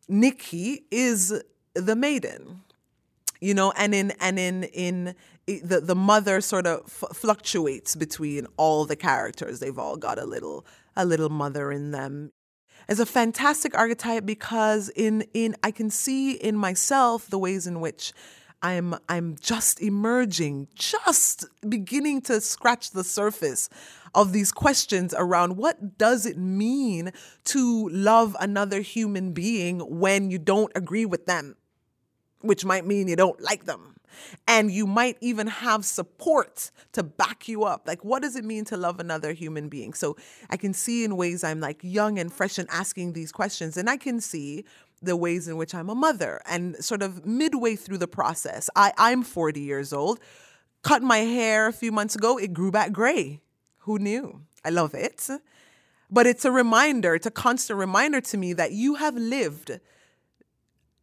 Nikki 0.07 0.85
is 0.91 1.41
the 1.73 1.95
maiden 1.95 2.61
you 3.41 3.53
know 3.53 3.73
and 3.75 3.93
in 3.93 4.11
and 4.21 4.39
in 4.39 4.63
in 4.65 5.15
the 5.47 5.81
the 5.81 5.95
mother 5.95 6.39
sort 6.39 6.67
of 6.67 6.81
f- 6.85 7.17
fluctuates 7.17 7.95
between 7.95 8.47
all 8.55 8.85
the 8.85 8.95
characters 8.95 9.59
they've 9.59 9.79
all 9.79 9.97
got 9.97 10.17
a 10.17 10.25
little 10.25 10.65
a 10.95 11.05
little 11.05 11.29
mother 11.29 11.71
in 11.71 11.91
them 11.91 12.31
it's 12.87 12.99
a 12.99 13.05
fantastic 13.05 13.75
archetype 13.77 14.25
because 14.25 14.89
in 14.89 15.25
in 15.33 15.55
I 15.63 15.71
can 15.71 15.89
see 15.89 16.33
in 16.33 16.55
myself 16.55 17.27
the 17.29 17.39
ways 17.39 17.67
in 17.67 17.81
which 17.81 18.13
I'm 18.61 18.95
I'm 19.09 19.35
just 19.39 19.81
emerging, 19.81 20.67
just 20.75 21.45
beginning 21.67 22.21
to 22.21 22.39
scratch 22.41 22.91
the 22.91 23.03
surface 23.03 23.69
of 24.13 24.33
these 24.33 24.51
questions 24.51 25.13
around 25.17 25.57
what 25.57 25.97
does 25.97 26.25
it 26.25 26.37
mean 26.37 27.11
to 27.45 27.89
love 27.89 28.35
another 28.39 28.81
human 28.81 29.31
being 29.31 29.79
when 29.79 30.29
you 30.29 30.37
don't 30.37 30.71
agree 30.75 31.05
with 31.05 31.25
them, 31.25 31.55
which 32.41 32.65
might 32.65 32.85
mean 32.85 33.07
you 33.07 33.15
don't 33.15 33.41
like 33.41 33.65
them. 33.65 33.95
And 34.45 34.69
you 34.69 34.85
might 34.85 35.17
even 35.21 35.47
have 35.47 35.85
support 35.85 36.69
to 36.91 37.01
back 37.01 37.47
you 37.47 37.63
up. 37.63 37.87
Like, 37.87 38.03
what 38.03 38.21
does 38.21 38.35
it 38.35 38.43
mean 38.43 38.65
to 38.65 38.75
love 38.75 38.99
another 38.99 39.31
human 39.31 39.69
being? 39.69 39.93
So 39.93 40.17
I 40.49 40.57
can 40.57 40.73
see 40.73 41.05
in 41.05 41.15
ways 41.15 41.45
I'm 41.45 41.61
like 41.61 41.79
young 41.81 42.19
and 42.19 42.31
fresh 42.31 42.57
and 42.57 42.67
asking 42.69 43.13
these 43.13 43.31
questions. 43.31 43.77
And 43.77 43.89
I 43.89 43.95
can 43.95 44.19
see 44.19 44.65
the 45.01 45.15
ways 45.15 45.47
in 45.47 45.57
which 45.57 45.73
I'm 45.73 45.89
a 45.89 45.95
mother 45.95 46.41
and 46.45 46.75
sort 46.83 47.01
of 47.01 47.25
midway 47.25 47.75
through 47.75 47.97
the 47.97 48.07
process. 48.07 48.69
I, 48.75 48.93
I'm 48.97 49.23
40 49.23 49.59
years 49.59 49.93
old, 49.93 50.19
cut 50.83 51.01
my 51.01 51.19
hair 51.19 51.67
a 51.67 51.73
few 51.73 51.91
months 51.91 52.15
ago, 52.15 52.37
it 52.37 52.53
grew 52.53 52.71
back 52.71 52.91
gray. 52.91 53.41
Who 53.79 53.97
knew? 53.97 54.41
I 54.63 54.69
love 54.69 54.93
it. 54.93 55.27
But 56.09 56.27
it's 56.27 56.45
a 56.45 56.51
reminder, 56.51 57.15
it's 57.15 57.25
a 57.25 57.31
constant 57.31 57.79
reminder 57.79 58.21
to 58.21 58.37
me 58.37 58.53
that 58.53 58.73
you 58.73 58.95
have 58.95 59.15
lived. 59.15 59.79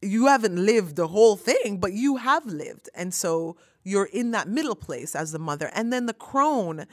You 0.00 0.26
haven't 0.26 0.64
lived 0.64 0.97
the 0.97 1.09
whole 1.09 1.37
thing, 1.37 1.78
but 1.78 1.93
you 1.93 2.17
have 2.17 2.47
lived. 2.47 2.88
And 2.95 3.12
so 3.12 3.57
you're 3.83 4.05
in 4.12 4.31
that 4.33 4.49
middle 4.49 4.76
place 4.76 5.17
as 5.17 5.33
the 5.33 5.38
mother. 5.38 5.71
And 5.75 5.93
then 5.93 6.07
the 6.07 6.12
crone 6.12 6.87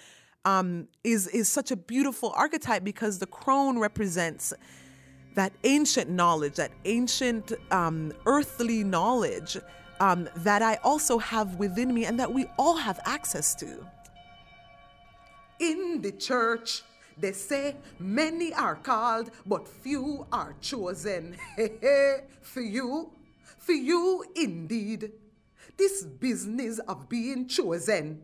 um, 0.46 0.88
is, 1.04 1.28
is 1.28 1.50
such 1.50 1.72
a 1.72 1.76
beautiful 1.76 2.34
archetype 2.36 2.84
because 2.84 3.20
the 3.20 3.28
crone 3.28 3.80
represents 3.80 4.54
that 5.36 5.54
ancient 5.63 6.10
knowledge, 6.10 6.56
that 6.56 6.72
ancient 6.86 7.54
um, 7.72 8.12
earthly 8.25 8.84
knowledge 8.84 9.58
um, 10.00 10.27
that 10.38 10.62
I 10.62 10.75
also 10.84 11.18
have 11.18 11.56
within 11.56 11.94
me 11.94 12.06
and 12.06 12.20
that 12.20 12.34
we 12.34 12.46
all 12.58 12.77
have 12.77 13.00
access 13.06 13.56
to. 13.56 13.86
In 15.60 16.01
the 16.01 16.12
church, 16.12 16.84
they 17.18 17.32
say 17.32 17.75
many 18.00 18.54
are 18.54 18.75
called, 18.75 19.32
but 19.46 19.68
few 19.68 20.27
are 20.32 20.56
chosen. 20.60 21.38
for 22.42 22.62
you, 22.62 23.12
for 23.58 23.74
you 23.74 24.25
indeed. 24.36 25.12
This 25.77 26.04
business 26.04 26.80
of 26.80 27.10
being 27.10 27.48
chosen, 27.48 28.22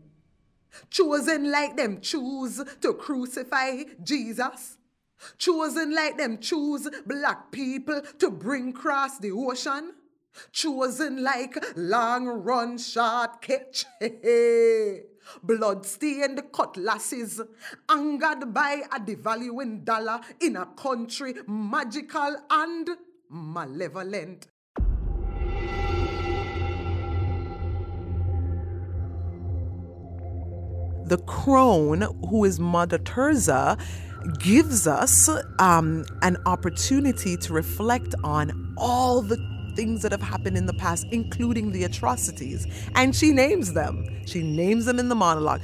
Chosen 0.89 1.51
like 1.51 1.75
them 1.75 2.01
choose 2.01 2.63
to 2.81 2.93
crucify 2.93 3.83
Jesus. 4.03 4.77
Chosen 5.37 5.93
like 5.93 6.17
them 6.17 6.39
choose 6.39 6.89
black 7.05 7.51
people 7.51 8.01
to 8.19 8.29
bring 8.29 8.73
cross 8.73 9.19
the 9.19 9.31
ocean. 9.31 9.93
Chosen 10.51 11.23
like 11.23 11.57
long 11.75 12.25
run 12.27 12.77
short 12.77 13.41
catch. 13.41 13.85
Blood 15.43 15.85
stained 15.85 16.41
cutlasses, 16.51 17.41
angered 17.89 18.53
by 18.53 18.81
a 18.91 18.99
devaluing 18.99 19.85
dollar 19.85 20.21
in 20.39 20.55
a 20.55 20.65
country 20.65 21.35
magical 21.47 22.35
and 22.49 22.89
malevolent. 23.29 24.47
The 31.05 31.17
crone, 31.17 32.01
who 32.29 32.45
is 32.45 32.57
Mother 32.57 32.97
Teresa, 32.97 33.77
gives 34.39 34.87
us 34.87 35.29
um, 35.59 36.05
an 36.21 36.37
opportunity 36.45 37.37
to 37.37 37.53
reflect 37.53 38.15
on 38.23 38.73
all 38.77 39.21
the 39.21 39.37
things 39.75 40.01
that 40.01 40.11
have 40.11 40.21
happened 40.21 40.57
in 40.57 40.65
the 40.65 40.73
past, 40.73 41.07
including 41.11 41.71
the 41.71 41.83
atrocities. 41.83 42.67
And 42.95 43.15
she 43.15 43.31
names 43.31 43.73
them. 43.73 44.25
She 44.25 44.43
names 44.43 44.85
them 44.85 44.99
in 44.99 45.09
the 45.09 45.15
monologue. 45.15 45.61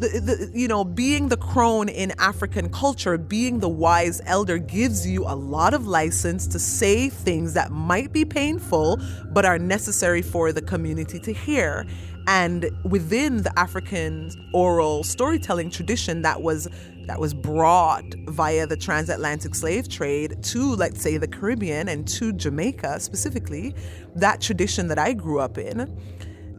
The, 0.00 0.20
the, 0.20 0.50
you 0.56 0.68
know, 0.68 0.84
being 0.84 1.28
the 1.28 1.36
crone 1.36 1.88
in 1.88 2.12
African 2.20 2.70
culture, 2.70 3.18
being 3.18 3.58
the 3.58 3.68
wise 3.68 4.20
elder 4.26 4.56
gives 4.58 5.04
you 5.04 5.24
a 5.24 5.34
lot 5.34 5.74
of 5.74 5.88
license 5.88 6.46
to 6.48 6.58
say 6.60 7.08
things 7.08 7.54
that 7.54 7.72
might 7.72 8.12
be 8.12 8.24
painful, 8.24 9.00
but 9.32 9.44
are 9.44 9.58
necessary 9.58 10.22
for 10.22 10.52
the 10.52 10.62
community 10.62 11.18
to 11.18 11.32
hear. 11.32 11.84
And 12.28 12.70
within 12.84 13.42
the 13.42 13.58
African 13.58 14.30
oral 14.52 15.02
storytelling 15.02 15.70
tradition 15.70 16.22
that 16.22 16.42
was 16.42 16.68
that 17.08 17.18
was 17.18 17.32
brought 17.32 18.04
via 18.28 18.66
the 18.66 18.76
transatlantic 18.76 19.54
slave 19.54 19.88
trade 19.88 20.42
to, 20.42 20.74
let's 20.76 21.00
say, 21.00 21.16
the 21.16 21.26
Caribbean 21.26 21.88
and 21.88 22.06
to 22.06 22.32
Jamaica 22.34 23.00
specifically, 23.00 23.74
that 24.14 24.40
tradition 24.42 24.88
that 24.88 24.98
I 24.98 25.14
grew 25.14 25.40
up 25.40 25.56
in, 25.56 25.98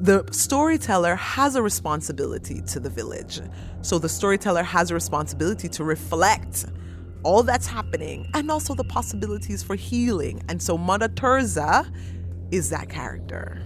the 0.02 0.26
storyteller 0.32 1.16
has 1.16 1.56
a 1.56 1.62
responsibility 1.62 2.62
to 2.62 2.80
the 2.80 2.90
village. 2.90 3.40
So 3.82 4.00
the 4.00 4.10
storyteller 4.10 4.64
has 4.64 4.90
a 4.90 4.96
responsibility 4.96 5.70
to 5.70 5.84
reflect 5.84 6.66
all 7.24 7.44
that's 7.44 7.68
happening 7.68 8.28
and 8.34 8.50
also 8.50 8.74
the 8.74 8.86
possibilities 8.86 9.62
for 9.62 9.76
healing. 9.76 10.42
And 10.50 10.62
so 10.62 10.78
Mother 10.78 11.10
Teresa 11.10 11.92
is 12.50 12.72
that 12.72 12.90
character. 12.90 13.62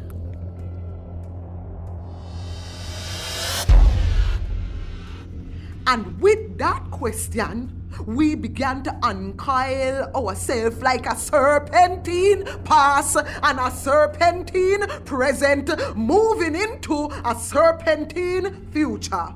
And 5.86 6.20
with 6.20 6.58
that 6.58 6.90
question, 6.92 7.84
we 8.06 8.36
began 8.36 8.84
to 8.84 9.00
uncoil 9.04 10.10
ourselves 10.16 10.82
like 10.82 11.06
a 11.06 11.16
serpentine 11.16 12.46
past 12.64 13.18
and 13.18 13.60
a 13.60 13.70
serpentine 13.70 14.88
present, 15.06 15.70
moving 15.96 16.56
into 16.56 17.10
a 17.26 17.36
serpentine 17.36 18.68
future. 18.72 19.28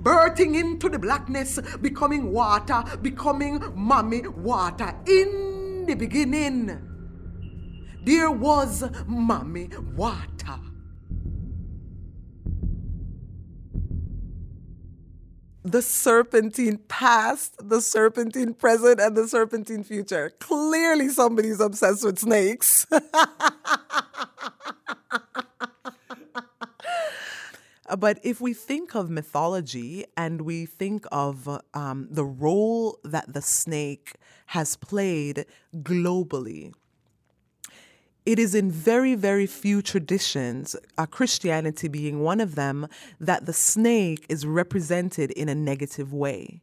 Birthing 0.00 0.54
into 0.54 0.88
the 0.88 0.98
blackness, 0.98 1.58
becoming 1.80 2.32
water, 2.32 2.84
becoming 3.02 3.58
Mami 3.58 4.22
Wata. 4.22 4.94
In 5.08 5.84
the 5.86 5.94
beginning, 5.94 6.66
there 8.04 8.30
was 8.30 8.82
Mami 9.08 9.68
Wata. 9.96 10.71
The 15.64 15.82
serpentine 15.82 16.78
past, 16.88 17.56
the 17.68 17.80
serpentine 17.80 18.54
present, 18.54 19.00
and 19.00 19.16
the 19.16 19.28
serpentine 19.28 19.84
future. 19.84 20.32
Clearly, 20.40 21.08
somebody's 21.08 21.60
obsessed 21.60 22.04
with 22.04 22.18
snakes. 22.18 22.86
but 27.98 28.18
if 28.22 28.40
we 28.40 28.54
think 28.54 28.94
of 28.94 29.10
mythology 29.10 30.04
and 30.16 30.40
we 30.42 30.66
think 30.66 31.06
of 31.12 31.48
um, 31.74 32.08
the 32.10 32.24
role 32.24 32.98
that 33.04 33.32
the 33.32 33.42
snake 33.42 34.14
has 34.46 34.76
played 34.76 35.46
globally, 35.76 36.72
it 38.24 38.38
is 38.38 38.54
in 38.54 38.70
very, 38.70 39.14
very 39.14 39.46
few 39.46 39.82
traditions, 39.82 40.76
uh, 40.96 41.06
Christianity 41.06 41.88
being 41.88 42.20
one 42.20 42.40
of 42.40 42.54
them, 42.54 42.86
that 43.18 43.46
the 43.46 43.52
snake 43.52 44.26
is 44.28 44.46
represented 44.46 45.30
in 45.32 45.48
a 45.48 45.54
negative 45.54 46.12
way. 46.12 46.62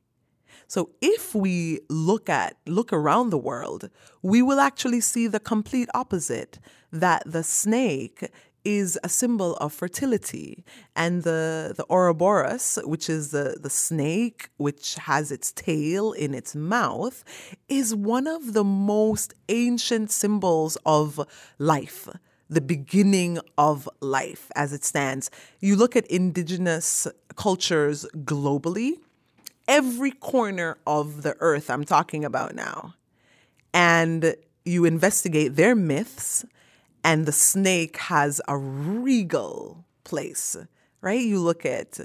So 0.68 0.92
if 1.02 1.34
we 1.34 1.80
look 1.90 2.30
at 2.30 2.56
look 2.68 2.94
around 2.94 3.32
the 3.32 3.40
world, 3.40 3.90
we 4.22 4.44
will 4.44 4.60
actually 4.60 5.02
see 5.02 5.26
the 5.26 5.40
complete 5.40 5.90
opposite 5.96 6.60
that 6.92 7.24
the 7.26 7.44
snake 7.44 8.30
is 8.70 9.00
a 9.04 9.10
symbol 9.10 9.56
of 9.56 9.74
fertility. 9.74 10.64
And 10.96 11.24
the, 11.24 11.74
the 11.76 11.86
Ouroboros, 11.90 12.78
which 12.84 13.10
is 13.10 13.32
the, 13.32 13.58
the 13.60 13.70
snake 13.70 14.50
which 14.58 14.94
has 15.10 15.32
its 15.32 15.52
tail 15.52 16.12
in 16.12 16.36
its 16.36 16.56
mouth, 16.56 17.24
is 17.68 17.96
one 17.96 18.28
of 18.28 18.54
the 18.54 18.64
most 18.64 19.34
ancient 19.50 20.12
symbols 20.12 20.78
of 20.86 21.20
life 21.58 22.08
the 22.52 22.62
beginning 22.62 23.38
of 23.60 23.88
life 24.02 24.50
as 24.56 24.74
it 24.74 24.84
stands. 24.84 25.30
You 25.60 25.76
look 25.76 25.96
at 25.96 26.08
indigenous 26.08 27.08
cultures 27.36 28.08
globally, 28.24 28.94
every 29.68 30.10
corner 30.10 30.80
of 30.88 31.22
the 31.22 31.36
earth 31.42 31.70
I'm 31.70 31.84
talking 31.84 32.26
about 32.26 32.56
now, 32.56 32.96
and 33.72 34.34
you 34.66 34.86
investigate 34.86 35.58
their 35.58 35.76
myths 35.76 36.44
and 37.04 37.26
the 37.26 37.32
snake 37.32 37.98
has 37.98 38.42
a 38.48 38.58
regal 38.58 39.86
place, 40.04 40.56
right? 41.02 41.22
You 41.22 41.40
look 41.40 41.66
at 41.66 42.00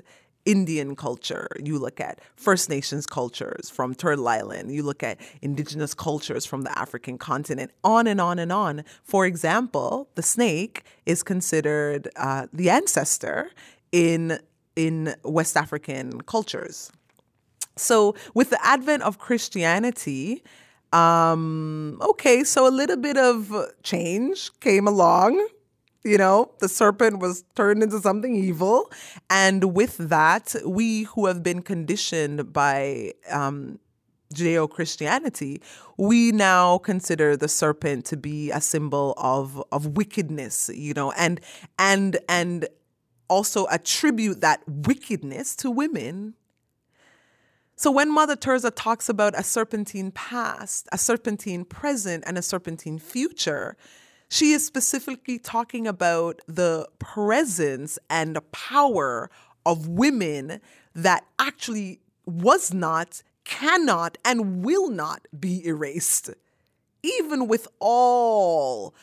Indian 0.45 0.95
culture, 0.95 1.49
you 1.63 1.79
look 1.79 2.01
at 2.01 2.21
First 2.37 2.69
Nations 2.69 3.07
cultures 3.07 3.71
from 3.71 3.95
Turtle 3.95 4.29
Island, 4.29 4.73
you 4.73 4.83
look 4.83 5.03
at 5.03 5.19
indigenous 5.41 5.95
cultures 5.95 6.45
from 6.45 6.63
the 6.63 6.79
African 6.79 7.17
continent, 7.17 7.71
on 7.83 8.07
and 8.07 8.21
on 8.21 8.39
and 8.39 8.53
on. 8.53 8.85
For 9.03 9.25
example, 9.27 10.09
the 10.17 10.23
snake 10.23 10.85
is 11.07 11.23
considered 11.23 12.09
uh, 12.17 12.47
the 12.53 12.71
ancestor 12.71 13.51
in 13.93 14.39
in 14.77 15.15
West 15.23 15.57
African 15.57 16.21
cultures. 16.23 16.91
So, 17.77 18.15
with 18.35 18.51
the 18.51 18.65
advent 18.65 19.03
of 19.03 19.19
Christianity, 19.19 20.43
um, 20.95 21.99
okay, 22.01 22.45
so 22.45 22.69
a 22.69 22.71
little 22.71 22.97
bit 22.97 23.17
of 23.17 23.53
change 23.83 24.51
came 24.61 24.87
along. 24.87 25.47
You 26.05 26.19
know, 26.19 26.53
the 26.61 26.69
serpent 26.69 27.19
was 27.19 27.45
turned 27.57 27.83
into 27.83 27.99
something 27.99 28.37
evil. 28.37 28.91
And 29.31 29.75
with 29.75 29.97
that, 29.97 30.55
we 30.65 31.05
who 31.05 31.27
have 31.27 31.43
been 31.43 31.63
conditioned 31.63 32.53
by 32.53 33.13
um, 33.31 33.79
Judeo 34.35 34.69
Christianity, 34.69 35.63
we 35.97 36.31
now 36.33 36.79
consider 36.79 37.37
the 37.37 37.49
serpent 37.49 38.05
to 38.07 38.17
be 38.17 38.51
a 38.51 38.61
symbol 38.61 39.15
of 39.17 39.63
of 39.73 39.97
wickedness, 39.97 40.71
you 40.75 40.93
know, 40.95 41.13
and 41.13 41.41
and 41.79 42.19
and 42.29 42.69
also 43.29 43.67
attribute 43.71 44.41
that 44.41 44.63
wickedness 44.69 45.57
to 45.57 45.71
women 45.71 46.35
so 47.77 47.91
when 47.91 48.11
Mother 48.11 48.37
Teresa 48.37 48.71
talks 48.71 49.09
about 49.09 49.39
a 49.39 49.43
serpentine 49.43 50.13
past, 50.13 50.89
a 50.93 50.99
serpentine 50.99 51.65
present, 51.65 52.25
and 52.27 52.39
a 52.39 52.43
serpentine 52.43 52.99
future, 52.99 53.77
she 54.29 54.53
is 54.53 54.65
specifically 54.65 55.39
talking 55.39 55.87
about 55.87 56.41
the 56.47 56.89
presence 56.99 57.99
and 58.09 58.39
power 58.53 59.31
of 59.67 59.89
women 59.89 60.61
that 60.95 61.25
actually 61.39 62.01
was 62.27 62.73
not, 62.73 63.23
cannot, 63.45 64.19
and 64.25 64.65
will 64.65 64.89
not 64.89 65.27
be 65.39 65.67
erased. 65.67 66.31
Even 67.03 67.49
with 67.49 67.69
all 67.81 68.95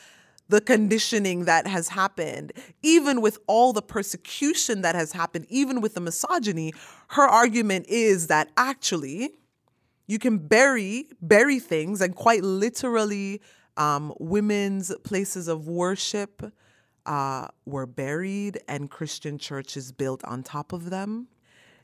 the 0.52 0.60
conditioning 0.60 1.46
that 1.46 1.66
has 1.66 1.88
happened, 1.88 2.52
even 2.82 3.22
with 3.22 3.38
all 3.46 3.72
the 3.72 3.80
persecution 3.80 4.82
that 4.82 4.94
has 4.94 5.12
happened, 5.12 5.46
even 5.48 5.80
with 5.80 5.94
the 5.94 6.00
misogyny, 6.00 6.74
her 7.08 7.26
argument 7.26 7.86
is 7.88 8.26
that 8.26 8.50
actually 8.58 9.30
you 10.06 10.18
can 10.18 10.36
bury 10.36 11.06
bury 11.22 11.58
things 11.58 12.02
and 12.02 12.14
quite 12.14 12.42
literally 12.42 13.40
um, 13.78 14.12
women's 14.20 14.94
places 15.04 15.48
of 15.48 15.68
worship 15.68 16.52
uh, 17.06 17.48
were 17.64 17.86
buried 17.86 18.60
and 18.68 18.90
Christian 18.90 19.38
churches 19.38 19.90
built 19.90 20.22
on 20.24 20.42
top 20.42 20.74
of 20.74 20.90
them. 20.90 21.28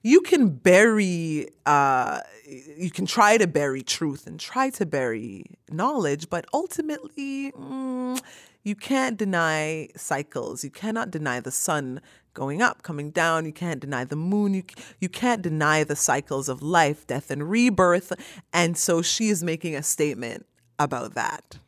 You 0.03 0.21
can 0.21 0.51
bury, 0.51 1.49
uh, 1.67 2.21
you 2.47 2.91
can 2.91 3.07
try 3.07 3.37
to 3.39 3.47
bury 3.47 3.83
truth 3.83 4.27
and 4.27 4.39
try 4.39 4.71
to 4.71 4.87
bury 4.87 5.45
knowledge, 5.71 6.31
but 6.31 6.45
ultimately, 6.53 7.51
mm, 7.51 8.23
you 8.69 8.77
can't 8.77 9.17
deny 9.17 9.89
cycles. 9.97 10.63
You 10.63 10.71
cannot 10.71 11.11
deny 11.11 11.41
the 11.41 11.51
sun 11.51 12.03
going 12.35 12.61
up, 12.61 12.83
coming 12.83 13.11
down. 13.11 13.47
You 13.47 13.53
can't 13.53 13.81
deny 13.81 14.05
the 14.05 14.15
moon. 14.15 14.53
You, 14.53 14.65
you 15.01 15.09
can't 15.09 15.41
deny 15.41 15.85
the 15.85 15.97
cycles 15.97 16.51
of 16.51 16.61
life, 16.63 17.07
death, 17.07 17.31
and 17.31 17.49
rebirth. 17.49 18.13
And 18.53 18.77
so 18.77 19.01
she 19.01 19.31
is 19.31 19.43
making 19.43 19.75
a 19.75 19.83
statement 19.83 20.45
about 20.79 21.15
that. 21.15 21.59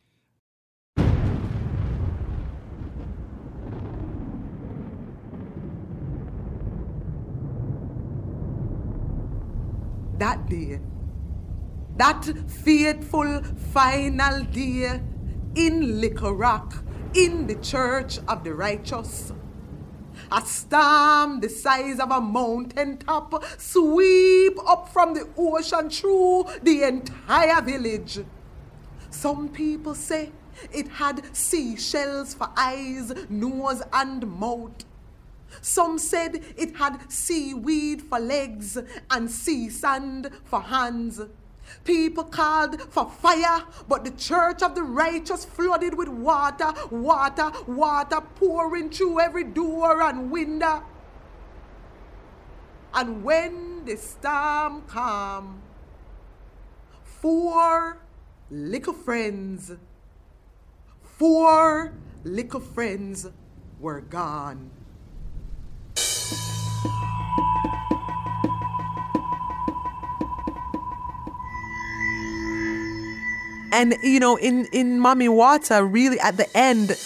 That 10.18 10.46
day, 10.50 10.80
that 11.96 12.24
fateful 12.46 13.42
final 13.72 14.44
day 14.44 15.00
in 15.54 16.00
Liquor 16.00 16.32
Rock, 16.34 16.84
in 17.14 17.46
the 17.46 17.56
church 17.56 18.18
of 18.28 18.44
the 18.44 18.54
righteous. 18.54 19.32
A 20.32 20.44
storm 20.44 21.40
the 21.40 21.48
size 21.48 21.98
of 21.98 22.10
a 22.10 22.20
mountain 22.20 22.98
top 22.98 23.44
sweep 23.58 24.56
up 24.66 24.88
from 24.88 25.14
the 25.14 25.28
ocean 25.36 25.90
through 25.90 26.46
the 26.62 26.84
entire 26.84 27.60
village. 27.62 28.20
Some 29.10 29.48
people 29.48 29.94
say 29.94 30.30
it 30.72 30.88
had 30.88 31.34
seashells 31.34 32.34
for 32.34 32.48
eyes, 32.56 33.12
nose, 33.28 33.82
and 33.92 34.26
mouth. 34.38 34.84
Some 35.62 35.98
said 35.98 36.44
it 36.56 36.76
had 36.76 37.10
seaweed 37.10 38.02
for 38.02 38.20
legs 38.20 38.78
and 39.10 39.30
sea 39.30 39.68
sand 39.68 40.30
for 40.44 40.60
hands. 40.60 41.20
People 41.85 42.24
called 42.24 42.80
for 42.83 43.11
fire, 43.11 43.64
but 43.88 44.04
the 44.04 44.11
church 44.12 44.62
of 44.62 44.74
the 44.74 44.83
righteous 44.83 45.44
flooded 45.44 45.96
with 45.96 46.09
water, 46.09 46.72
water, 46.90 47.52
water 47.66 48.20
pouring 48.37 48.90
through 48.90 49.20
every 49.20 49.44
door 49.44 50.02
and 50.02 50.30
window. 50.30 50.83
And 52.92 53.22
when 53.22 53.85
the 53.85 53.96
storm 53.96 54.83
came, 54.92 55.62
four 57.04 57.98
little 58.50 58.94
friends, 58.94 59.72
four 61.02 61.92
little 62.24 62.61
friends 62.61 63.28
were 63.78 64.00
gone. 64.00 64.70
And 73.72 73.96
you 74.02 74.20
know, 74.20 74.37
in 74.37 74.66
in 74.66 75.00
Mami 75.00 75.28
Wata, 75.28 75.87
really 75.90 76.18
at 76.20 76.37
the 76.37 76.48
end, 76.56 76.96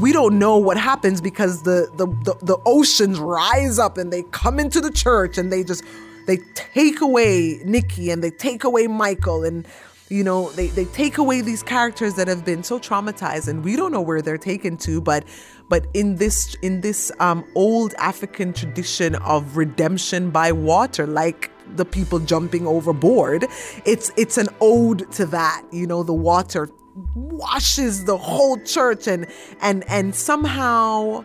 we 0.00 0.12
don't 0.12 0.38
know 0.38 0.56
what 0.56 0.76
happens 0.76 1.20
because 1.20 1.62
the, 1.62 1.90
the 1.94 2.06
the 2.06 2.44
the 2.44 2.58
oceans 2.66 3.18
rise 3.18 3.78
up 3.78 3.98
and 3.98 4.12
they 4.12 4.22
come 4.24 4.58
into 4.58 4.80
the 4.80 4.90
church 4.90 5.38
and 5.38 5.52
they 5.52 5.64
just 5.64 5.84
they 6.26 6.38
take 6.54 7.00
away 7.00 7.60
Nikki 7.64 8.10
and 8.10 8.22
they 8.22 8.30
take 8.30 8.64
away 8.64 8.86
Michael 8.86 9.44
and 9.44 9.66
you 10.10 10.24
know 10.24 10.50
they, 10.50 10.66
they 10.68 10.84
take 10.86 11.18
away 11.18 11.40
these 11.40 11.62
characters 11.62 12.14
that 12.16 12.28
have 12.28 12.44
been 12.44 12.62
so 12.62 12.78
traumatized 12.78 13.48
and 13.48 13.64
we 13.64 13.76
don't 13.76 13.92
know 13.92 14.00
where 14.00 14.20
they're 14.20 14.36
taken 14.36 14.76
to 14.76 15.00
but 15.00 15.24
but 15.68 15.86
in 15.94 16.16
this 16.16 16.56
in 16.62 16.80
this 16.80 17.12
um, 17.20 17.44
old 17.54 17.94
african 17.94 18.52
tradition 18.52 19.14
of 19.16 19.56
redemption 19.56 20.30
by 20.30 20.50
water 20.50 21.06
like 21.06 21.50
the 21.76 21.84
people 21.84 22.18
jumping 22.18 22.66
overboard. 22.66 23.46
It's 23.84 24.10
it's 24.16 24.38
an 24.38 24.48
ode 24.60 25.10
to 25.12 25.26
that. 25.26 25.64
You 25.72 25.86
know, 25.86 26.02
the 26.02 26.14
water 26.14 26.68
washes 27.14 28.04
the 28.04 28.16
whole 28.16 28.58
church 28.64 29.06
and 29.06 29.26
and 29.60 29.84
and 29.88 30.14
somehow 30.14 31.24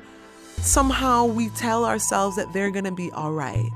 somehow 0.57 1.25
we 1.25 1.49
tell 1.49 1.85
ourselves 1.85 2.35
that 2.37 2.51
they're 2.53 2.71
going 2.71 2.85
to 2.85 2.91
be 2.91 3.11
all 3.11 3.31
right. 3.31 3.69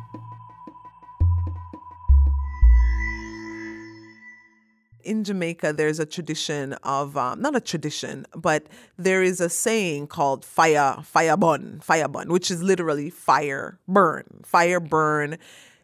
in 5.09 5.23
Jamaica, 5.23 5.73
there's 5.73 5.99
a 5.99 6.05
tradition 6.05 6.73
of 6.83 7.17
um, 7.17 7.41
not 7.41 7.55
a 7.55 7.59
tradition, 7.59 8.27
but 8.35 8.67
there 8.95 9.23
is 9.23 9.41
a 9.41 9.49
saying 9.49 10.05
called 10.05 10.45
fire, 10.45 10.97
fire 11.03 11.35
burn, 11.35 11.79
fire 11.81 12.07
burn, 12.07 12.29
which 12.29 12.51
is 12.51 12.61
literally 12.61 13.09
fire 13.09 13.79
burn, 13.87 14.41
fire 14.43 14.79
burn 14.79 15.39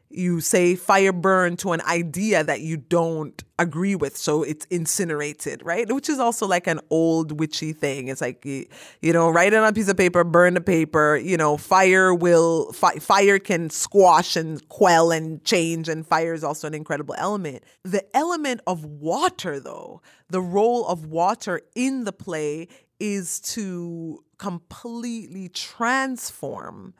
you 0.09 0.39
say 0.39 0.75
fire 0.75 1.11
burn 1.11 1.57
to 1.57 1.71
an 1.71 1.81
idea 1.81 2.43
that 2.43 2.61
you 2.61 2.77
don't 2.77 3.43
agree 3.57 3.95
with 3.95 4.17
so 4.17 4.43
it's 4.43 4.65
incinerated 4.65 5.61
right? 5.63 5.91
Which 5.91 6.09
is 6.09 6.19
also 6.19 6.45
like 6.45 6.67
an 6.67 6.79
old 6.89 7.39
witchy 7.39 7.73
thing. 7.73 8.07
It's 8.07 8.21
like 8.21 8.45
you 8.45 8.67
know 9.01 9.29
write 9.29 9.53
it 9.53 9.57
on 9.57 9.67
a 9.67 9.73
piece 9.73 9.87
of 9.87 9.97
paper 9.97 10.23
burn 10.23 10.53
the 10.53 10.61
paper 10.61 11.15
you 11.17 11.37
know 11.37 11.57
fire 11.57 12.13
will 12.13 12.71
fi- 12.73 12.99
fire 12.99 13.39
can 13.39 13.69
squash 13.69 14.35
and 14.35 14.67
quell 14.69 15.11
and 15.11 15.43
change 15.43 15.89
and 15.89 16.05
fire 16.05 16.33
is 16.33 16.43
also 16.43 16.67
an 16.67 16.73
incredible 16.73 17.15
element. 17.17 17.63
The 17.83 18.05
element 18.15 18.61
of 18.67 18.85
water 18.85 19.59
though 19.59 20.01
the 20.29 20.41
role 20.41 20.87
of 20.87 21.05
water 21.05 21.61
in 21.75 22.03
the 22.03 22.13
play 22.13 22.67
is 22.99 23.39
to 23.41 24.23
completely 24.37 25.49
transform 25.49 26.93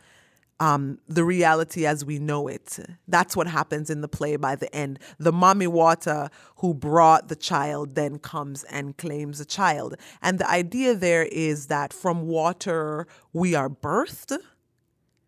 um, 0.59 0.99
the 1.07 1.23
reality 1.23 1.85
as 1.85 2.05
we 2.05 2.19
know 2.19 2.47
it. 2.47 2.79
That's 3.07 3.35
what 3.35 3.47
happens 3.47 3.89
in 3.89 4.01
the 4.01 4.07
play 4.07 4.37
by 4.37 4.55
the 4.55 4.73
end. 4.73 4.99
The 5.19 5.33
Mami 5.33 5.67
Wata 5.67 6.29
who 6.57 6.73
brought 6.73 7.27
the 7.27 7.35
child 7.35 7.95
then 7.95 8.19
comes 8.19 8.63
and 8.65 8.97
claims 8.97 9.39
the 9.39 9.45
child. 9.45 9.95
And 10.21 10.39
the 10.39 10.49
idea 10.49 10.95
there 10.95 11.23
is 11.23 11.67
that 11.67 11.91
from 11.91 12.27
water 12.27 13.07
we 13.33 13.53
are 13.53 13.69
birthed, 13.69 14.37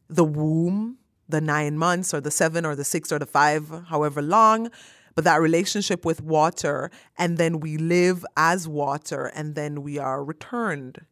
the 0.10 0.24
womb, 0.24 1.00
the 1.28 1.42
nine 1.42 1.78
months 1.78 2.14
or 2.14 2.22
the 2.22 2.32
seven 2.32 2.66
or 2.66 2.76
the 2.76 2.86
six 2.86 3.12
or 3.12 3.20
the 3.20 3.26
five, 3.26 3.70
however 3.90 4.22
long, 4.22 4.70
but 5.14 5.24
that 5.26 5.42
relationship 5.42 6.06
with 6.06 6.22
water, 6.22 6.92
and 7.18 7.38
then 7.38 7.60
we 7.60 7.76
live 7.76 8.24
as 8.38 8.68
water, 8.68 9.26
and 9.36 9.56
then 9.56 9.82
we 9.82 9.98
are 9.98 10.24
returned 10.24 11.06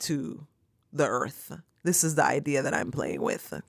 to 0.00 0.46
the 0.92 1.06
earth. 1.06 1.52
This 1.84 2.04
is 2.04 2.14
the 2.14 2.24
idea 2.24 2.62
that 2.62 2.74
I'm 2.74 2.90
playing 2.92 3.20
with. 3.20 3.60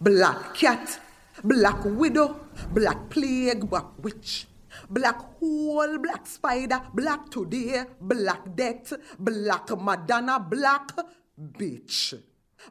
Black 0.00 0.54
cat, 0.54 0.98
black 1.44 1.84
widow, 1.84 2.40
black 2.72 3.10
plague, 3.10 3.68
black 3.68 3.84
witch, 3.98 4.46
black 4.88 5.20
hole, 5.38 5.98
black 5.98 6.26
spider, 6.26 6.80
black 6.94 7.28
today, 7.30 7.84
black 8.00 8.56
death, 8.56 8.94
black 9.18 9.68
Madonna, 9.78 10.40
black 10.40 10.92
bitch. 11.38 12.14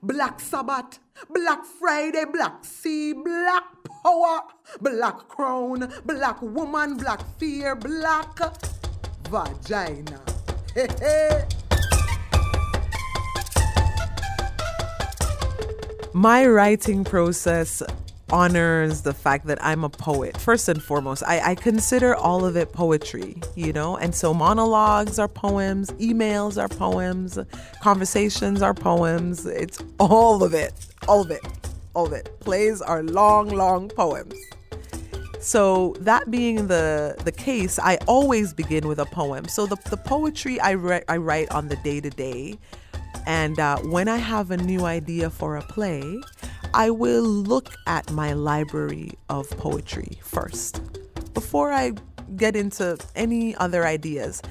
Black 0.03 0.39
Sabbath, 0.39 0.99
Black 1.29 1.65
Friday, 1.65 2.23
Black 2.31 2.63
Sea, 2.63 3.13
Black 3.13 3.63
Power, 4.03 4.41
Black 4.79 5.27
Crown, 5.27 5.91
Black 6.05 6.41
Woman, 6.43 6.95
Black 6.95 7.21
Fear, 7.39 7.75
Black 7.75 8.37
Vagina. 9.29 10.38
My 16.13 16.45
writing 16.45 17.03
process 17.03 17.81
honors 18.31 19.01
the 19.01 19.13
fact 19.13 19.47
that 19.47 19.57
I'm 19.65 19.83
a 19.83 19.89
poet. 19.89 20.37
First 20.37 20.69
and 20.69 20.81
foremost, 20.81 21.23
I, 21.25 21.51
I, 21.51 21.55
consider 21.55 22.13
all 22.13 22.45
of 22.45 22.55
it 22.55 22.71
poetry, 22.71 23.41
you 23.55 23.73
know? 23.73 23.97
And 23.97 24.13
so 24.13 24.31
monologues 24.33 25.17
are 25.17 25.27
poems, 25.27 25.89
emails 25.93 26.61
are 26.61 26.67
poems, 26.67 27.39
conversations 27.81 28.61
are 28.61 28.75
poems. 28.75 29.47
It's 29.47 29.79
all 29.99 30.43
of 30.43 30.53
it, 30.53 30.73
all 31.07 31.21
of 31.21 31.31
it, 31.31 31.41
all 31.95 32.05
of 32.05 32.13
it. 32.13 32.29
Plays 32.41 32.81
are 32.81 33.01
long, 33.01 33.49
long 33.49 33.89
poems. 33.89 34.35
So 35.39 35.95
that 35.99 36.29
being 36.29 36.67
the 36.67 37.15
the 37.23 37.31
case, 37.31 37.79
I 37.79 37.97
always 38.07 38.53
begin 38.53 38.87
with 38.87 38.99
a 38.99 39.05
poem. 39.05 39.47
So 39.47 39.65
the, 39.65 39.77
the 39.89 39.97
poetry 39.97 40.59
I, 40.59 40.71
re- 40.71 41.03
I 41.07 41.17
write 41.17 41.49
on 41.51 41.69
the 41.69 41.77
day 41.77 42.01
to 42.01 42.09
day, 42.09 42.57
and 43.25 43.57
uh, 43.57 43.77
when 43.79 44.09
I 44.09 44.17
have 44.17 44.51
a 44.51 44.57
new 44.57 44.85
idea 44.85 45.29
for 45.29 45.55
a 45.55 45.61
play, 45.61 46.03
I 46.73 46.89
will 46.89 47.23
look 47.23 47.73
at 47.87 48.11
my 48.11 48.33
library 48.33 49.13
of 49.29 49.49
poetry 49.51 50.19
first 50.21 50.81
before 51.33 51.71
I 51.71 51.93
get 52.35 52.55
into 52.55 52.97
any 53.15 53.55
other 53.55 53.85
ideas. 53.85 54.41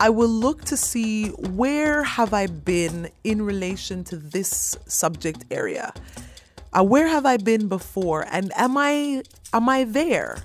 I 0.00 0.10
will 0.10 0.28
look 0.28 0.64
to 0.64 0.76
see 0.76 1.28
where 1.28 2.02
have 2.02 2.34
I 2.34 2.48
been 2.48 3.08
in 3.22 3.40
relation 3.40 4.02
to 4.04 4.16
this 4.16 4.76
subject 4.86 5.44
area 5.52 5.94
uh, 6.76 6.82
where 6.82 7.06
have 7.06 7.24
I 7.26 7.36
been 7.36 7.68
before? 7.68 8.26
And 8.30 8.52
am 8.56 8.76
I 8.76 9.22
am 9.52 9.68
I 9.68 9.84
there? 9.84 10.38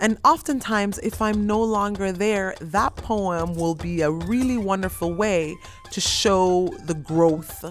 And 0.00 0.18
oftentimes, 0.24 0.98
if 0.98 1.22
I'm 1.22 1.46
no 1.46 1.62
longer 1.62 2.12
there, 2.12 2.54
that 2.60 2.96
poem 2.96 3.54
will 3.54 3.74
be 3.74 4.02
a 4.02 4.10
really 4.10 4.58
wonderful 4.58 5.14
way 5.14 5.56
to 5.92 6.00
show 6.00 6.68
the 6.84 6.94
growth 6.94 7.64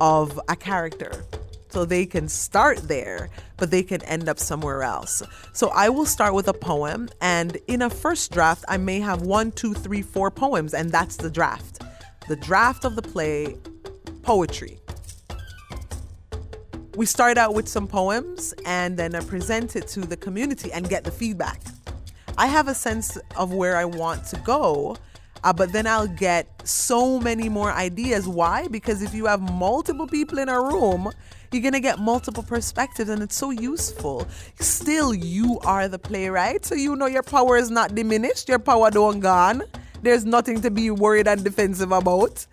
of 0.00 0.40
a 0.48 0.54
character. 0.54 1.24
So 1.70 1.84
they 1.84 2.06
can 2.06 2.28
start 2.28 2.86
there, 2.86 3.30
but 3.56 3.72
they 3.72 3.82
can 3.82 4.00
end 4.04 4.28
up 4.28 4.38
somewhere 4.38 4.84
else. 4.84 5.24
So 5.52 5.70
I 5.70 5.88
will 5.88 6.06
start 6.06 6.32
with 6.32 6.46
a 6.46 6.52
poem, 6.52 7.08
and 7.20 7.58
in 7.66 7.82
a 7.82 7.90
first 7.90 8.30
draft, 8.30 8.64
I 8.68 8.76
may 8.76 9.00
have 9.00 9.22
one, 9.22 9.50
two, 9.50 9.74
three, 9.74 10.02
four 10.02 10.30
poems, 10.30 10.74
and 10.74 10.92
that's 10.92 11.16
the 11.16 11.30
draft. 11.30 11.82
the 12.28 12.36
draft 12.36 12.84
of 12.84 12.96
the 12.96 13.02
play, 13.02 13.56
poetry. 14.22 14.78
We 16.96 17.06
start 17.06 17.38
out 17.38 17.54
with 17.54 17.68
some 17.68 17.88
poems 17.88 18.54
and 18.64 18.96
then 18.96 19.16
I 19.16 19.20
present 19.20 19.74
it 19.74 19.88
to 19.88 20.00
the 20.00 20.16
community 20.16 20.72
and 20.72 20.88
get 20.88 21.02
the 21.02 21.10
feedback. 21.10 21.60
I 22.38 22.46
have 22.46 22.68
a 22.68 22.74
sense 22.74 23.18
of 23.36 23.52
where 23.52 23.76
I 23.76 23.84
want 23.84 24.24
to 24.26 24.36
go, 24.38 24.96
uh, 25.42 25.52
but 25.52 25.72
then 25.72 25.88
I'll 25.88 26.06
get 26.06 26.46
so 26.62 27.18
many 27.18 27.48
more 27.48 27.72
ideas. 27.72 28.28
Why? 28.28 28.68
Because 28.68 29.02
if 29.02 29.12
you 29.12 29.26
have 29.26 29.40
multiple 29.40 30.06
people 30.06 30.38
in 30.38 30.48
a 30.48 30.60
room, 30.60 31.10
you're 31.50 31.72
to 31.72 31.80
get 31.80 31.98
multiple 31.98 32.44
perspectives 32.44 33.10
and 33.10 33.22
it's 33.22 33.36
so 33.36 33.50
useful. 33.50 34.26
Still, 34.60 35.12
you 35.12 35.58
are 35.60 35.88
the 35.88 35.98
playwright, 35.98 36.64
so 36.64 36.76
you 36.76 36.94
know 36.94 37.06
your 37.06 37.22
power 37.24 37.56
is 37.56 37.70
not 37.70 37.96
diminished, 37.96 38.48
your 38.48 38.60
power 38.60 38.90
don't 38.90 39.18
gone. 39.18 39.64
There's 40.02 40.24
nothing 40.24 40.60
to 40.62 40.70
be 40.70 40.90
worried 40.90 41.26
and 41.26 41.42
defensive 41.42 41.90
about. 41.90 42.46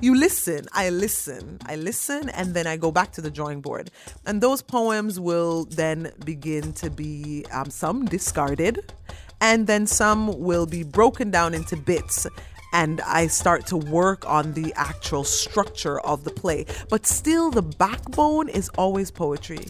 You 0.00 0.14
listen, 0.14 0.66
I 0.72 0.90
listen, 0.90 1.58
I 1.66 1.74
listen, 1.74 2.28
and 2.28 2.54
then 2.54 2.68
I 2.68 2.76
go 2.76 2.92
back 2.92 3.10
to 3.12 3.20
the 3.20 3.32
drawing 3.32 3.60
board. 3.60 3.90
And 4.26 4.40
those 4.40 4.62
poems 4.62 5.18
will 5.18 5.64
then 5.64 6.12
begin 6.24 6.72
to 6.74 6.88
be 6.88 7.44
um, 7.50 7.68
some 7.68 8.04
discarded, 8.04 8.92
and 9.40 9.66
then 9.66 9.88
some 9.88 10.38
will 10.38 10.66
be 10.66 10.84
broken 10.84 11.32
down 11.32 11.52
into 11.52 11.76
bits 11.76 12.26
and 12.72 13.00
I 13.00 13.28
start 13.28 13.66
to 13.68 13.78
work 13.78 14.28
on 14.28 14.52
the 14.52 14.74
actual 14.76 15.24
structure 15.24 16.00
of 16.00 16.24
the 16.24 16.30
play. 16.30 16.66
But 16.90 17.06
still, 17.06 17.50
the 17.50 17.62
backbone 17.62 18.50
is 18.50 18.68
always 18.76 19.10
poetry. 19.10 19.64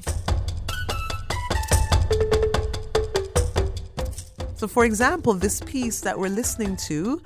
So, 4.57 4.67
for 4.67 4.85
example, 4.85 5.35
this 5.35 5.61
piece 5.61 6.01
that 6.01 6.19
we're 6.19 6.29
listening 6.29 6.77
to, 6.89 7.23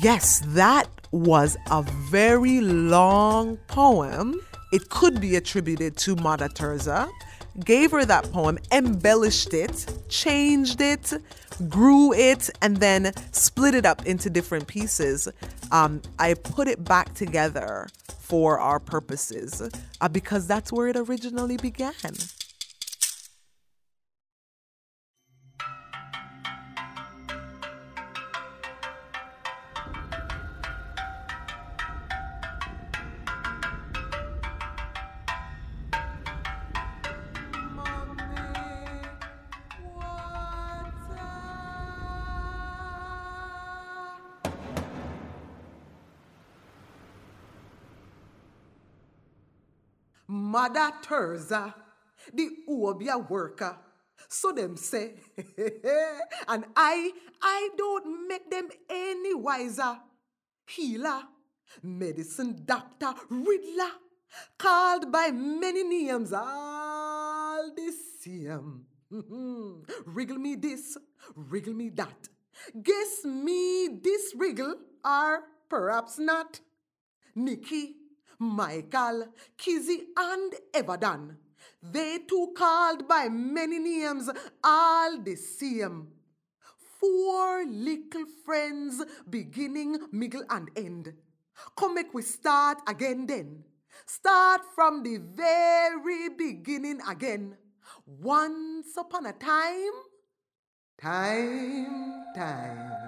yes, 0.00 0.42
that 0.46 0.88
was 1.10 1.56
a 1.70 1.82
very 1.82 2.60
long 2.60 3.58
poem. 3.68 4.40
It 4.72 4.88
could 4.88 5.20
be 5.20 5.36
attributed 5.36 5.96
to 5.98 6.16
Mother 6.16 6.48
Teresa. 6.48 7.08
Gave 7.64 7.90
her 7.90 8.06
that 8.06 8.32
poem, 8.32 8.58
embellished 8.72 9.52
it, 9.52 9.86
changed 10.08 10.80
it, 10.80 11.12
grew 11.68 12.14
it, 12.14 12.48
and 12.62 12.78
then 12.78 13.12
split 13.32 13.74
it 13.74 13.84
up 13.84 14.06
into 14.06 14.30
different 14.30 14.66
pieces. 14.66 15.28
Um, 15.70 16.00
I 16.18 16.32
put 16.32 16.66
it 16.66 16.82
back 16.82 17.12
together 17.12 17.88
for 18.18 18.58
our 18.58 18.80
purposes 18.80 19.70
uh, 20.00 20.08
because 20.08 20.46
that's 20.46 20.72
where 20.72 20.88
it 20.88 20.96
originally 20.96 21.58
began. 21.58 21.92
Mother 50.52 50.92
Teresa, 51.00 51.56
uh, 51.56 51.70
the 52.34 52.50
Obeah 52.68 53.16
worker. 53.16 53.64
Uh. 53.64 54.26
So 54.28 54.52
them 54.52 54.76
say, 54.76 55.14
and 56.46 56.64
I, 56.76 57.10
I 57.40 57.70
don't 57.78 58.28
make 58.28 58.50
them 58.50 58.68
any 58.90 59.34
wiser. 59.34 59.96
Healer, 60.68 61.22
medicine 61.82 62.64
doctor, 62.66 63.14
riddler, 63.30 63.92
called 64.58 65.10
by 65.10 65.30
many 65.30 65.84
names, 65.84 66.34
all 66.34 67.72
the 67.74 67.92
same. 68.20 68.84
wriggle 70.06 70.38
me 70.38 70.56
this, 70.56 70.98
wriggle 71.34 71.72
me 71.72 71.88
that. 71.90 72.28
Guess 72.82 73.24
me 73.24 73.88
this 74.02 74.34
wriggle, 74.36 74.74
or 75.02 75.44
perhaps 75.70 76.18
not. 76.18 76.60
Nikki, 77.34 78.01
Michael, 78.42 79.28
Kizzy, 79.56 80.08
and 80.16 80.52
Everdan. 80.74 81.36
They 81.80 82.18
too 82.18 82.52
called 82.56 83.06
by 83.06 83.28
many 83.28 83.78
names, 83.78 84.28
all 84.62 85.18
the 85.22 85.36
same. 85.36 86.08
Four 87.00 87.64
little 87.66 88.26
friends, 88.44 89.02
beginning, 89.28 89.98
middle, 90.12 90.44
and 90.50 90.70
end. 90.76 91.12
Come 91.76 91.94
make 91.94 92.12
we 92.12 92.22
start 92.22 92.78
again 92.88 93.26
then. 93.26 93.64
Start 94.06 94.62
from 94.74 95.02
the 95.02 95.18
very 95.18 96.28
beginning 96.28 97.00
again. 97.08 97.56
Once 98.06 98.96
upon 98.96 99.26
a 99.26 99.32
time, 99.32 99.92
time, 100.98 102.24
time. 102.34 103.01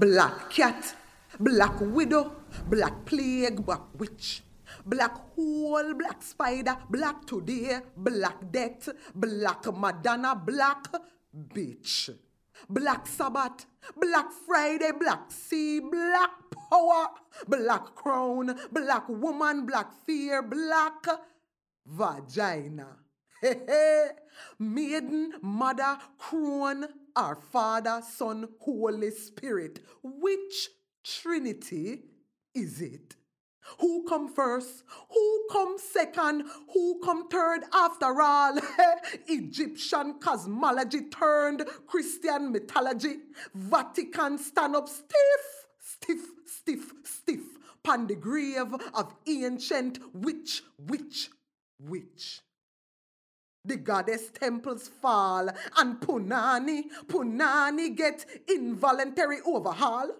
Black 0.00 0.48
cat, 0.48 0.96
black 1.38 1.76
widow, 1.78 2.32
black 2.66 3.04
plague, 3.04 3.60
black 3.66 3.82
witch. 3.98 4.42
Black 4.86 5.12
hole, 5.36 5.92
black 5.92 6.22
spider, 6.22 6.78
black 6.88 7.26
today, 7.26 7.80
black 7.94 8.50
death, 8.50 8.88
black 9.14 9.66
Madonna, 9.76 10.34
black 10.34 10.86
bitch. 11.52 12.16
Black 12.68 13.06
Sabbath, 13.06 13.66
Black 13.96 14.30
Friday, 14.46 14.92
Black 14.92 15.30
Sea, 15.30 15.80
Black 15.80 16.30
Power, 16.70 17.08
Black 17.48 17.94
Crown, 17.94 18.54
Black 18.72 19.08
Woman, 19.08 19.66
Black 19.66 19.92
Fear, 20.04 20.42
Black 20.42 21.06
Vagina. 21.86 22.96
Maiden, 24.58 25.32
Mother, 25.42 25.98
Crone, 26.18 26.86
our 27.16 27.36
Father, 27.36 28.00
Son, 28.08 28.48
Holy 28.60 29.10
Spirit. 29.10 29.80
Which 30.02 30.68
Trinity 31.04 32.02
is 32.54 32.80
it? 32.80 33.16
Who 33.78 34.04
come 34.08 34.32
first? 34.32 34.82
Who 35.10 35.46
come 35.50 35.76
second? 35.78 36.44
Who 36.72 37.00
come 37.04 37.28
third 37.28 37.62
after 37.72 38.20
all? 38.20 38.58
Egyptian 39.28 40.18
cosmology 40.18 41.02
turned 41.10 41.64
Christian 41.86 42.52
mythology. 42.52 43.16
Vatican 43.54 44.38
stand 44.38 44.76
up 44.76 44.88
stiff, 44.88 45.66
stiff, 45.80 46.20
stiff, 46.46 46.92
stiff. 47.04 47.40
Pan 47.82 48.06
the 48.06 48.16
grave 48.16 48.74
of 48.94 49.14
ancient 49.26 49.98
witch, 50.14 50.62
witch, 50.78 51.30
witch. 51.78 52.40
The 53.64 53.76
goddess 53.76 54.30
temples 54.30 54.88
fall 54.88 55.50
and 55.76 56.00
Punani, 56.00 56.84
Punani 57.06 57.94
get 57.94 58.24
involuntary 58.48 59.38
overhaul. 59.44 60.16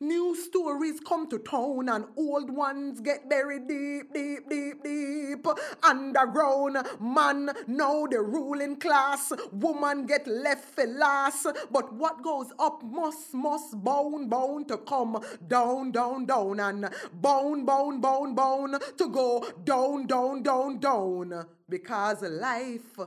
New 0.00 0.34
stories 0.34 1.00
come 1.00 1.28
to 1.28 1.38
town 1.38 1.88
and 1.88 2.06
old 2.16 2.50
ones 2.50 3.00
get 3.00 3.28
buried 3.28 3.68
deep, 3.68 4.12
deep, 4.12 4.48
deep, 4.48 4.82
deep. 4.82 5.46
Underground, 5.82 6.78
man, 7.00 7.50
now 7.66 8.06
the 8.06 8.20
ruling 8.20 8.76
class. 8.76 9.32
Woman 9.52 10.06
get 10.06 10.26
left 10.26 10.74
for 10.74 10.86
last. 10.86 11.46
But 11.70 11.92
what 11.94 12.22
goes 12.22 12.52
up 12.58 12.82
must, 12.82 13.34
must, 13.34 13.82
bound, 13.82 14.30
bound 14.30 14.68
to 14.68 14.78
come 14.78 15.22
down, 15.46 15.92
down, 15.92 16.26
down. 16.26 16.60
And 16.60 16.90
bound, 17.12 17.66
bound, 17.66 18.02
bound, 18.02 18.36
bound 18.36 18.82
to 18.98 19.08
go 19.08 19.44
down, 19.64 20.06
down, 20.06 20.42
down, 20.42 20.78
down. 20.78 21.46
Because 21.68 22.22
life 22.22 22.98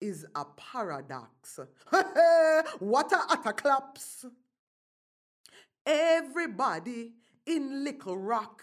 is 0.00 0.26
a 0.34 0.44
paradox. 0.56 1.60
what 2.78 3.12
a 3.12 3.20
utter 3.30 3.52
claps. 3.52 4.26
Everybody 5.86 7.12
in 7.46 7.84
Little 7.84 8.18
Rock, 8.18 8.60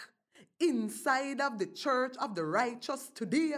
inside 0.59 1.39
of 1.39 1.57
the 1.57 1.67
Church 1.67 2.15
of 2.19 2.35
the 2.35 2.43
Righteous 2.43 3.11
today, 3.15 3.53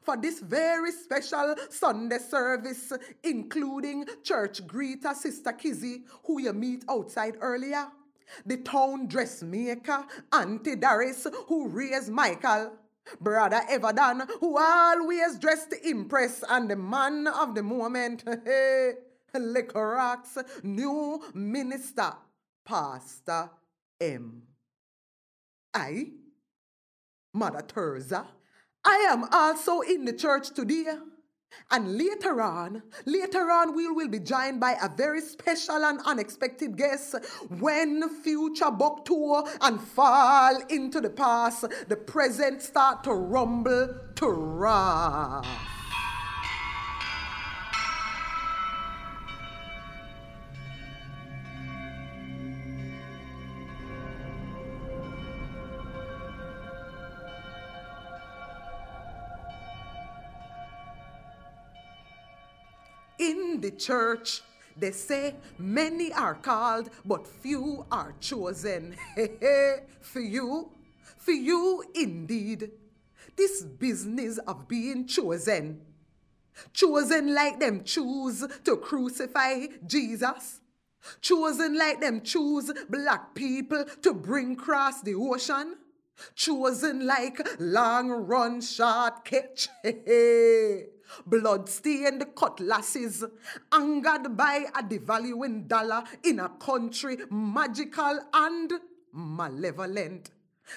for 0.00 0.16
this 0.16 0.40
very 0.40 0.90
special 0.92 1.54
Sunday 1.68 2.16
service, 2.16 2.90
including 3.22 4.06
church 4.22 4.66
greeter 4.66 5.14
Sister 5.14 5.52
Kizzy, 5.52 6.04
who 6.24 6.40
you 6.40 6.54
meet 6.54 6.86
outside 6.88 7.36
earlier, 7.42 7.88
the 8.46 8.56
town 8.56 9.08
dressmaker, 9.08 10.06
Auntie 10.32 10.76
Doris, 10.76 11.26
who 11.48 11.68
raised 11.68 12.08
Michael, 12.08 12.72
Brother 13.20 13.60
Everdan, 13.70 14.26
who 14.40 14.56
always 14.58 15.38
dressed 15.38 15.70
to 15.72 15.86
impress, 15.86 16.42
and 16.48 16.70
the 16.70 16.76
man 16.76 17.26
of 17.26 17.54
the 17.54 17.62
moment, 17.62 18.24
Liquor 19.34 19.88
Rock's 19.96 20.38
new 20.62 21.22
minister, 21.34 22.14
Pastor 22.64 23.50
M. 24.00 24.42
I 25.74 26.06
Mother 27.34 27.62
Teresa. 27.66 28.26
I 28.84 29.06
am 29.10 29.24
also 29.32 29.80
in 29.80 30.04
the 30.04 30.12
church 30.12 30.50
today. 30.50 30.86
And 31.70 31.98
later 31.98 32.40
on, 32.40 32.82
later 33.04 33.50
on, 33.50 33.76
we 33.76 33.86
will 33.88 34.08
be 34.08 34.18
joined 34.18 34.58
by 34.58 34.76
a 34.82 34.88
very 34.88 35.20
special 35.20 35.84
and 35.84 36.00
unexpected 36.06 36.76
guest. 36.76 37.14
When 37.60 38.08
future 38.22 38.70
buck 38.70 39.04
tour 39.04 39.44
and 39.60 39.80
fall 39.80 40.58
into 40.70 41.00
the 41.00 41.10
past, 41.10 41.66
the 41.88 41.96
present 41.96 42.62
start 42.62 43.04
to 43.04 43.12
rumble 43.12 43.94
to 44.16 44.26
rock. 44.28 45.44
The 63.62 63.70
church, 63.70 64.42
they 64.76 64.90
say 64.90 65.34
many 65.58 66.12
are 66.12 66.34
called, 66.34 66.90
but 67.04 67.26
few 67.26 67.86
are 67.90 68.14
chosen. 68.20 68.96
for 70.00 70.20
you, 70.20 70.70
for 71.18 71.32
you 71.32 71.84
indeed. 71.94 72.70
This 73.36 73.62
business 73.62 74.38
of 74.38 74.68
being 74.68 75.06
chosen. 75.06 75.80
Chosen 76.72 77.34
like 77.34 77.60
them 77.60 77.82
choose 77.84 78.46
to 78.64 78.76
crucify 78.76 79.66
Jesus. 79.86 80.60
Chosen 81.20 81.76
like 81.76 82.00
them 82.00 82.20
choose 82.20 82.70
black 82.88 83.34
people 83.34 83.84
to 84.02 84.14
bring 84.14 84.52
across 84.52 85.02
the 85.02 85.14
ocean. 85.14 85.76
Chosen 86.34 87.06
like 87.06 87.40
long 87.58 88.10
run 88.10 88.60
short 88.60 89.24
catch. 89.24 89.68
blood-stained 91.26 92.24
cutlasses, 92.34 93.24
angered 93.72 94.36
by 94.36 94.66
a 94.74 94.82
devaluing 94.82 95.68
dollar 95.68 96.02
in 96.24 96.40
a 96.40 96.48
country 96.48 97.18
magical 97.30 98.18
and 98.32 98.72
malevolent. 99.12 100.30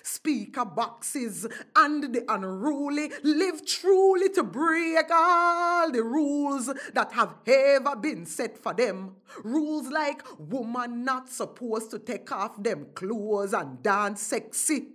Speaker 0.04 0.66
boxes 0.66 1.48
and 1.76 2.14
the 2.14 2.26
unruly 2.28 3.12
live 3.24 3.66
truly 3.66 4.30
to 4.30 4.44
break 4.44 5.10
all 5.12 5.92
the 5.92 6.04
rules 6.04 6.70
that 6.94 7.12
have 7.14 7.36
ever 7.46 7.96
been 7.96 8.26
set 8.26 8.58
for 8.58 8.74
them. 8.74 9.16
Rules 9.44 9.88
like 9.88 10.24
woman 10.38 11.06
not 11.06 11.30
supposed 11.30 11.92
to 11.92 12.00
take 12.00 12.30
off 12.32 12.62
them 12.62 12.88
clothes 12.96 13.54
and 13.54 13.82
dance 13.82 14.22
sexy. 14.22 14.95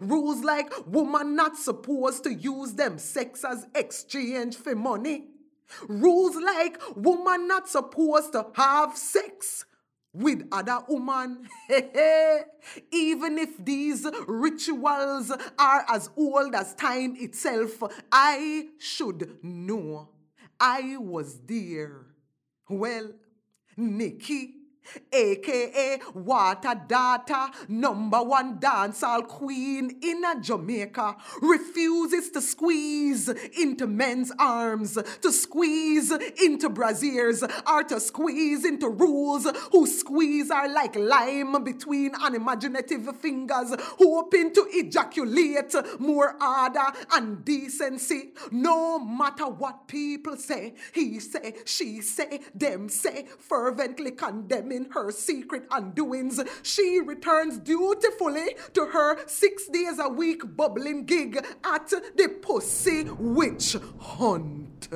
Rules 0.00 0.44
like 0.44 0.72
woman 0.86 1.36
not 1.36 1.56
supposed 1.56 2.24
to 2.24 2.32
use 2.32 2.74
them 2.74 2.98
sex 2.98 3.44
as 3.44 3.66
exchange 3.74 4.56
for 4.56 4.74
money. 4.74 5.24
Rules 5.86 6.36
like 6.36 6.80
woman 6.96 7.46
not 7.46 7.68
supposed 7.68 8.32
to 8.32 8.46
have 8.54 8.96
sex 8.96 9.64
with 10.12 10.46
other 10.50 10.78
woman. 10.88 11.48
Even 12.90 13.38
if 13.38 13.64
these 13.64 14.06
rituals 14.26 15.30
are 15.58 15.84
as 15.88 16.10
old 16.16 16.54
as 16.54 16.74
time 16.74 17.16
itself, 17.18 17.82
I 18.10 18.68
should 18.78 19.38
know. 19.42 20.08
I 20.60 20.96
was 20.98 21.38
there. 21.46 22.06
Well, 22.68 23.12
Nikki 23.76 24.54
aka 25.12 26.00
Water 26.14 26.80
Data, 26.86 27.50
number 27.68 28.22
one 28.22 28.58
dancehall 28.58 29.26
queen 29.26 29.98
in 30.02 30.22
Jamaica, 30.40 31.16
refuses 31.40 32.30
to 32.30 32.40
squeeze 32.40 33.28
into 33.28 33.86
men's 33.86 34.32
arms, 34.38 34.98
to 35.22 35.32
squeeze 35.32 36.10
into 36.42 36.68
braziers, 36.68 37.42
or 37.66 37.84
to 37.84 38.00
squeeze 38.00 38.64
into 38.64 38.88
rules 38.88 39.46
who 39.72 39.86
squeeze 39.86 40.50
are 40.50 40.68
like 40.68 40.96
lime 40.96 41.62
between 41.64 42.12
unimaginative 42.20 43.16
fingers, 43.16 43.74
hoping 43.98 44.52
to 44.52 44.66
ejaculate 44.72 45.74
more 45.98 46.36
order 46.42 46.92
and 47.12 47.44
decency. 47.44 48.30
No 48.50 48.98
matter 48.98 49.46
what 49.46 49.88
people 49.88 50.36
say, 50.36 50.74
he 50.92 51.20
say, 51.20 51.54
she 51.64 52.00
say, 52.00 52.40
them 52.54 52.88
say, 52.88 53.26
fervently 53.38 54.12
condemning 54.12 54.67
in 54.72 54.90
her 54.90 55.10
secret 55.10 55.68
undoings, 55.70 56.46
she 56.62 57.00
returns 57.00 57.58
dutifully 57.58 58.56
to 58.74 58.86
her 58.86 59.26
six 59.26 59.68
days 59.68 59.98
a 59.98 60.08
week 60.08 60.56
bubbling 60.56 61.04
gig 61.04 61.36
at 61.64 61.88
the 61.88 62.28
Pussy 62.42 63.04
Witch 63.04 63.76
Hunt. 64.00 64.88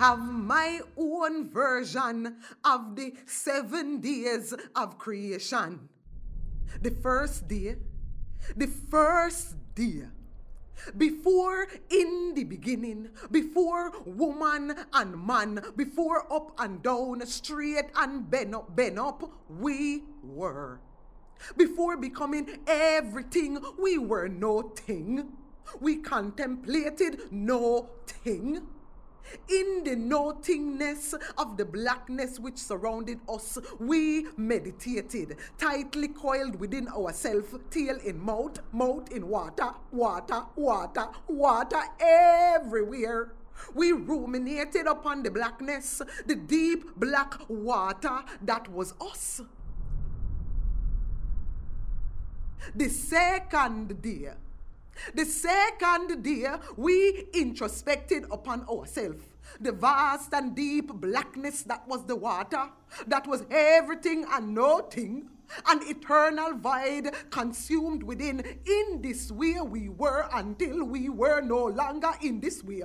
Have 0.00 0.18
my 0.18 0.80
own 0.96 1.50
version 1.50 2.34
of 2.64 2.96
the 2.96 3.12
seven 3.26 4.00
days 4.00 4.54
of 4.74 4.96
creation. 4.96 5.78
The 6.80 6.90
first 6.90 7.46
day, 7.46 7.76
the 8.56 8.66
first 8.66 9.56
day, 9.74 10.08
before 10.96 11.68
in 11.90 12.32
the 12.34 12.44
beginning, 12.44 13.10
before 13.30 13.92
woman 14.06 14.74
and 14.94 15.26
man, 15.26 15.60
before 15.76 16.24
up 16.32 16.58
and 16.58 16.82
down, 16.82 17.20
straight 17.26 17.92
and 17.94 18.30
bend 18.30 18.54
up, 18.54 18.74
bend 18.74 18.98
up, 18.98 19.30
we 19.50 20.04
were. 20.24 20.80
Before 21.58 21.98
becoming 21.98 22.48
everything, 22.66 23.58
we 23.78 23.98
were 23.98 24.28
nothing. 24.28 25.36
We 25.78 25.96
contemplated 25.96 27.30
no 27.30 27.90
thing. 28.06 28.66
In 29.48 29.84
the 29.84 29.96
nothingness 29.96 31.14
of 31.38 31.56
the 31.56 31.64
blackness 31.64 32.38
which 32.38 32.56
surrounded 32.56 33.20
us, 33.28 33.58
we 33.78 34.26
meditated, 34.36 35.36
tightly 35.58 36.08
coiled 36.08 36.58
within 36.58 36.88
ourselves, 36.88 37.54
tail 37.70 37.98
in 38.04 38.18
mouth, 38.24 38.60
mouth 38.72 39.10
in 39.12 39.28
water, 39.28 39.70
water, 39.92 40.42
water, 40.56 41.08
water 41.28 41.82
everywhere. 42.00 43.32
We 43.74 43.92
ruminated 43.92 44.86
upon 44.86 45.22
the 45.22 45.30
blackness, 45.30 46.00
the 46.26 46.34
deep 46.34 46.96
black 46.96 47.40
water 47.48 48.24
that 48.42 48.72
was 48.72 48.94
us. 49.00 49.42
The 52.74 52.88
second 52.88 54.00
day, 54.02 54.30
the 55.14 55.24
second 55.24 56.22
day, 56.22 56.46
we 56.76 57.26
introspected 57.34 58.24
upon 58.30 58.66
ourselves. 58.68 59.24
The 59.60 59.72
vast 59.72 60.32
and 60.32 60.54
deep 60.54 60.92
blackness 60.92 61.62
that 61.62 61.86
was 61.88 62.04
the 62.04 62.16
water, 62.16 62.70
that 63.06 63.26
was 63.26 63.44
everything 63.50 64.24
and 64.30 64.54
nothing, 64.54 65.28
an 65.68 65.80
eternal 65.88 66.54
void 66.56 67.12
consumed 67.30 68.02
within. 68.02 68.40
In 68.40 69.02
this 69.02 69.32
way 69.32 69.56
we 69.60 69.88
were 69.88 70.28
until 70.32 70.84
we 70.84 71.08
were 71.08 71.40
no 71.40 71.66
longer 71.66 72.12
in 72.22 72.40
this 72.40 72.62
way. 72.62 72.82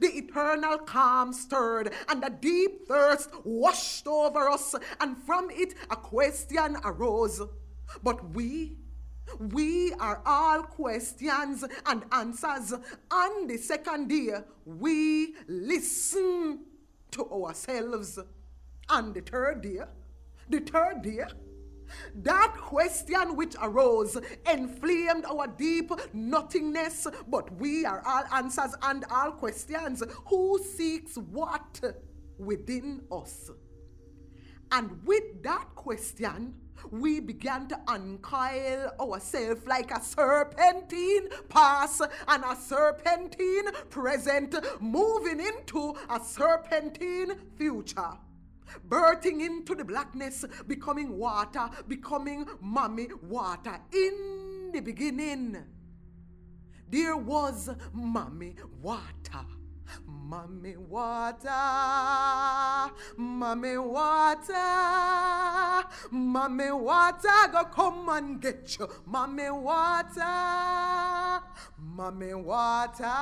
The 0.00 0.08
eternal 0.08 0.78
calm 0.78 1.32
stirred, 1.32 1.92
and 2.08 2.24
a 2.24 2.30
deep 2.30 2.88
thirst 2.88 3.30
washed 3.44 4.06
over 4.06 4.48
us, 4.48 4.74
and 5.00 5.16
from 5.24 5.50
it 5.50 5.74
a 5.90 5.96
question 5.96 6.76
arose. 6.84 7.40
But 8.02 8.34
we 8.34 8.78
we 9.38 9.92
are 9.94 10.22
all 10.24 10.62
questions 10.62 11.64
and 11.86 12.04
answers. 12.12 12.74
On 13.10 13.46
the 13.46 13.56
second 13.56 14.08
day, 14.08 14.30
we 14.64 15.34
listen 15.46 16.60
to 17.12 17.30
ourselves. 17.30 18.18
On 18.88 19.12
the 19.12 19.20
third 19.20 19.62
day, 19.62 19.80
the 20.48 20.60
third 20.60 21.02
day, 21.02 21.24
that 22.16 22.56
question 22.60 23.36
which 23.36 23.54
arose 23.62 24.18
inflamed 24.50 25.24
our 25.26 25.46
deep 25.46 25.90
nothingness, 26.12 27.06
but 27.28 27.54
we 27.56 27.84
are 27.84 28.02
all 28.06 28.24
answers 28.32 28.74
and 28.82 29.04
all 29.10 29.32
questions. 29.32 30.02
Who 30.26 30.58
seeks 30.62 31.16
what 31.16 31.80
within 32.38 33.02
us? 33.10 33.50
And 34.72 35.04
with 35.04 35.42
that 35.42 35.74
question, 35.74 36.54
we 36.90 37.20
began 37.20 37.68
to 37.68 37.80
uncoil 37.88 38.92
ourselves 39.00 39.66
like 39.66 39.90
a 39.90 40.00
serpentine 40.02 41.28
past 41.48 42.02
and 42.28 42.44
a 42.44 42.56
serpentine 42.56 43.72
present, 43.90 44.54
moving 44.80 45.40
into 45.40 45.94
a 46.10 46.20
serpentine 46.20 47.36
future. 47.56 48.12
Birthing 48.88 49.40
into 49.44 49.74
the 49.74 49.84
blackness, 49.84 50.44
becoming 50.66 51.16
water, 51.16 51.68
becoming 51.86 52.44
Mami 52.64 53.08
Wata. 53.28 53.80
In 53.92 54.70
the 54.72 54.80
beginning, 54.80 55.56
there 56.88 57.16
was 57.16 57.70
Mami 57.94 58.56
Wata. 58.82 59.53
Mami 60.08 60.76
Wata, 60.90 61.60
Mami 63.18 63.76
Wata, 63.76 64.64
Mami 66.12 66.70
Wata, 66.70 67.52
go 67.52 67.64
come 67.64 68.08
and 68.08 68.40
get 68.40 68.78
you. 68.78 68.86
Mami 69.08 69.48
Wata, 69.50 71.42
Mami 71.96 72.32
Wata, 72.44 73.14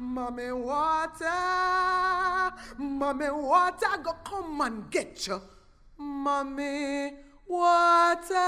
Mami 0.00 0.50
Wata, 0.52 1.34
Mami 2.78 3.28
Wata, 3.30 4.02
go 4.02 4.12
come 4.24 4.60
and 4.60 4.90
get 4.90 5.26
you. 5.26 5.40
Mami 6.00 7.12
Wata. 7.48 8.42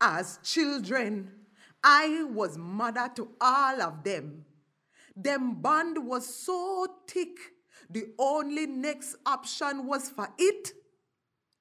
As 0.00 0.38
children, 0.42 1.30
I 1.84 2.24
was 2.24 2.56
mother 2.56 3.10
to 3.16 3.28
all 3.40 3.82
of 3.82 4.02
them. 4.02 4.44
Them 5.14 5.60
bond 5.60 6.06
was 6.06 6.26
so 6.34 6.86
thick, 7.06 7.36
the 7.90 8.06
only 8.18 8.66
next 8.66 9.16
option 9.26 9.86
was 9.86 10.08
for 10.08 10.28
it 10.38 10.72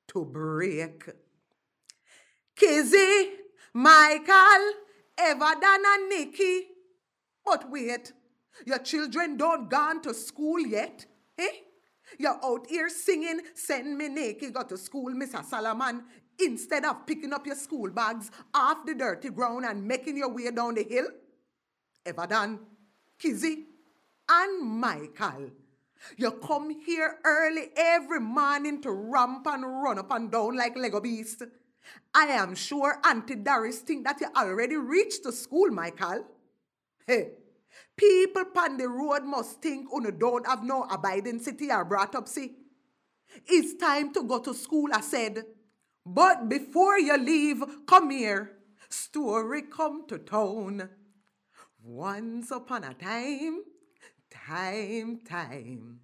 to 0.09 0.23
break. 0.23 1.09
Kizzy, 2.55 3.31
Michael, 3.73 4.73
Evadan, 5.17 5.83
and 5.85 6.09
Nikki. 6.09 6.67
But 7.45 7.69
wait, 7.69 8.13
your 8.65 8.79
children 8.79 9.37
don't 9.37 9.69
gone 9.69 10.01
to 10.03 10.13
school 10.13 10.59
yet, 10.59 11.05
eh? 11.37 11.47
You're 12.17 12.39
out 12.43 12.67
here 12.67 12.89
singing, 12.89 13.41
send 13.53 13.97
me 13.97 14.07
Nikki 14.07 14.49
go 14.49 14.63
to 14.63 14.77
school, 14.77 15.11
Mr. 15.13 15.43
Solomon, 15.45 16.03
instead 16.39 16.85
of 16.85 17.05
picking 17.05 17.33
up 17.33 17.45
your 17.45 17.55
school 17.55 17.89
bags 17.89 18.31
off 18.53 18.85
the 18.85 18.95
dirty 18.95 19.29
ground 19.29 19.65
and 19.65 19.85
making 19.85 20.17
your 20.17 20.29
way 20.29 20.49
down 20.51 20.75
the 20.75 20.83
hill? 20.83 21.07
Ever 22.05 22.27
done? 22.27 22.59
Kizzy 23.17 23.65
and 24.29 24.61
Michael. 24.61 25.51
You 26.15 26.31
come 26.31 26.69
here 26.85 27.17
early 27.25 27.67
every 27.75 28.21
morning 28.21 28.81
to 28.83 28.91
ramp 28.91 29.45
and 29.47 29.63
run 29.63 29.99
up 29.99 30.11
and 30.11 30.31
down 30.31 30.55
like 30.55 30.77
Lego 30.77 31.01
beast. 31.01 31.43
I 32.13 32.25
am 32.25 32.55
sure 32.55 32.99
Auntie 33.03 33.35
Doris 33.35 33.79
think 33.79 34.05
that 34.05 34.21
you 34.21 34.27
already 34.35 34.77
reached 34.77 35.23
the 35.23 35.31
school, 35.31 35.69
Michael. 35.69 36.25
Hey, 37.05 37.31
people 37.97 38.45
on 38.57 38.77
the 38.77 38.87
road 38.87 39.23
must 39.23 39.61
think 39.61 39.87
you 39.91 40.11
don't 40.11 40.47
have 40.47 40.63
no 40.63 40.83
abiding 40.83 41.39
city 41.39 41.71
or 41.71 41.83
brought 41.83 42.15
up 42.15 42.27
see. 42.27 42.55
It's 43.45 43.75
time 43.75 44.13
to 44.13 44.23
go 44.23 44.39
to 44.39 44.53
school, 44.53 44.89
I 44.93 45.01
said. 45.01 45.43
But 46.11 46.49
before 46.49 46.97
you 46.97 47.15
leave, 47.17 47.63
come 47.85 48.09
here. 48.09 48.57
Story 48.89 49.61
come 49.61 50.07
to 50.07 50.17
town. 50.17 50.89
Once 51.83 52.49
upon 52.49 52.83
a 52.83 52.95
time, 52.95 53.61
time, 54.31 55.19
time. 55.23 55.99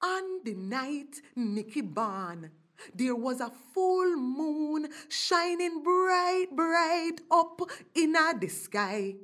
On 0.00 0.44
the 0.44 0.54
night 0.54 1.16
Nikki 1.34 1.80
born, 1.80 2.52
there 2.94 3.16
was 3.16 3.40
a 3.40 3.50
full 3.74 4.14
moon 4.16 4.86
shining 5.08 5.82
bright, 5.82 6.46
bright 6.54 7.16
up 7.32 7.60
in 7.96 8.12
the 8.40 8.48
sky. 8.48 9.16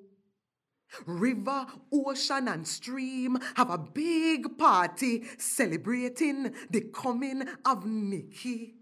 River, 1.07 1.67
ocean, 1.93 2.49
and 2.49 2.67
stream 2.67 3.39
have 3.55 3.71
a 3.71 3.79
big 3.79 4.59
party 4.59 5.23
celebrating 5.39 6.53
the 6.69 6.81
coming 6.93 7.45
of 7.65 7.87
Nikki. 7.87 8.75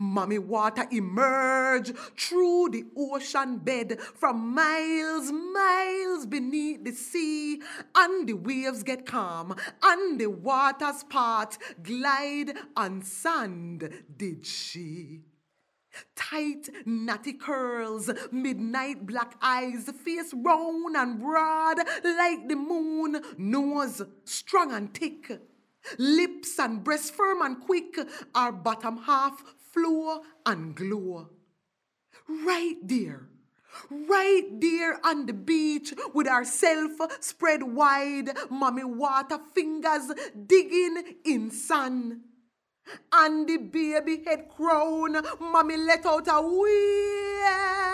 Mami 0.00 0.38
Wata 0.38 0.92
emerge 0.92 1.92
through 2.18 2.68
the 2.70 2.84
ocean 2.96 3.58
bed 3.58 4.00
from 4.00 4.54
miles, 4.54 5.32
miles 5.32 6.26
beneath 6.26 6.84
the 6.84 6.92
sea, 6.92 7.60
and 7.94 8.28
the 8.28 8.34
waves 8.34 8.82
get 8.82 9.06
calm, 9.06 9.54
and 9.82 10.20
the 10.20 10.26
waters 10.26 11.04
part, 11.04 11.58
glide 11.82 12.52
on 12.76 13.02
sand, 13.02 13.90
did 14.16 14.44
she. 14.46 15.22
Tight, 16.14 16.68
natty 16.84 17.32
curls, 17.32 18.10
midnight 18.30 19.06
black 19.06 19.36
eyes, 19.40 19.90
face 20.04 20.32
round 20.34 20.96
and 20.96 21.18
broad 21.18 21.78
like 22.04 22.48
the 22.48 22.56
moon, 22.56 23.20
nose 23.36 24.02
strong 24.24 24.72
and 24.72 24.92
thick, 24.94 25.40
lips 25.98 26.58
and 26.58 26.84
breast 26.84 27.14
firm 27.14 27.42
and 27.42 27.60
quick, 27.60 27.98
our 28.34 28.52
bottom 28.52 28.98
half 28.98 29.42
flow 29.72 30.22
and 30.46 30.74
glow. 30.74 31.28
Right 32.28 32.76
there, 32.82 33.28
right 33.90 34.48
there 34.60 34.98
on 35.04 35.26
the 35.26 35.32
beach 35.32 35.94
with 36.14 36.26
ourself 36.26 36.92
spread 37.20 37.62
wide, 37.62 38.28
Mami 38.50 38.82
Wata 38.82 39.40
fingers 39.54 40.12
digging 40.46 41.16
in 41.24 41.50
sun. 41.50 42.22
And 43.12 43.46
the 43.46 43.58
baby 43.58 44.22
head 44.24 44.48
crown, 44.48 45.22
mommy 45.40 45.76
let 45.76 46.06
out 46.06 46.26
a 46.28 46.40
wail 46.40 47.88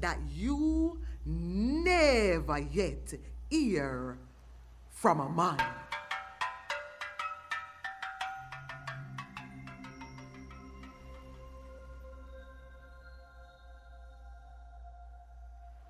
that 0.00 0.18
you 0.30 1.00
never 1.24 2.58
yet 2.58 3.14
hear 3.50 4.18
from 4.90 5.20
a 5.20 5.28
man. 5.28 5.87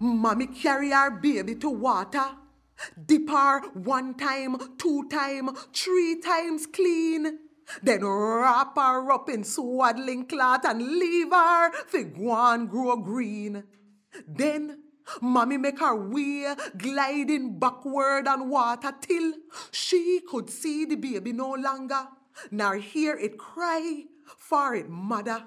Mommy 0.01 0.46
carry 0.46 0.92
our 0.92 1.11
baby 1.11 1.55
to 1.57 1.68
water. 1.68 2.24
Dip 3.07 3.28
her 3.28 3.61
one 3.70 4.14
time, 4.14 4.57
two 4.78 5.09
time, 5.09 5.51
three 5.74 6.20
times 6.20 6.66
clean. 6.66 7.38
Then 7.82 8.05
wrap 8.05 8.76
her 8.76 9.11
up 9.11 9.28
in 9.28 9.44
swaddling 9.44 10.26
cloth 10.26 10.64
and 10.64 10.80
leave 10.80 11.30
her 11.30 11.72
for 11.86 12.55
and 12.55 12.70
grow 12.70 12.96
green. 12.96 13.64
Then 14.26 14.84
mommy 15.20 15.57
make 15.59 15.80
her 15.80 15.96
way 15.96 16.55
gliding 16.76 17.59
backward 17.59 18.28
on 18.28 18.49
water 18.49 18.92
till 19.01 19.32
she 19.70 20.20
could 20.30 20.49
see 20.49 20.84
the 20.84 20.96
baby 20.96 21.32
no 21.32 21.53
longer, 21.53 22.07
nor 22.51 22.76
hear 22.76 23.16
it 23.16 23.36
cry 23.36 24.05
for 24.36 24.74
it 24.74 24.88
mother. 24.88 25.44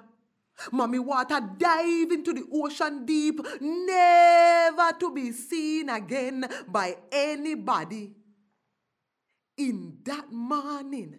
Mami 0.72 0.98
Wata 0.98 1.58
dive 1.58 2.12
into 2.12 2.32
the 2.32 2.44
ocean 2.52 3.04
deep, 3.04 3.40
never 3.60 4.92
to 4.98 5.12
be 5.12 5.32
seen 5.32 5.88
again 5.88 6.44
by 6.68 6.96
anybody. 7.10 8.14
In 9.56 9.98
that 10.04 10.32
morning, 10.32 11.18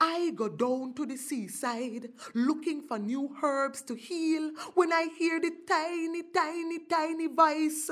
I 0.00 0.30
go 0.34 0.48
down 0.48 0.94
to 0.94 1.06
the 1.06 1.16
seaside 1.16 2.10
looking 2.34 2.82
for 2.86 2.98
new 2.98 3.34
herbs 3.42 3.82
to 3.82 3.94
heal 3.94 4.50
when 4.74 4.92
I 4.92 5.08
hear 5.18 5.40
the 5.40 5.52
tiny, 5.66 6.22
tiny, 6.34 6.80
tiny 6.80 7.26
voice 7.28 7.90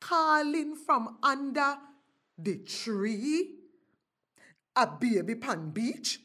calling 0.00 0.76
from 0.76 1.16
under 1.22 1.78
the 2.36 2.58
tree. 2.58 3.54
A 4.76 4.86
baby 4.86 5.36
pan 5.36 5.70
beach 5.70 6.20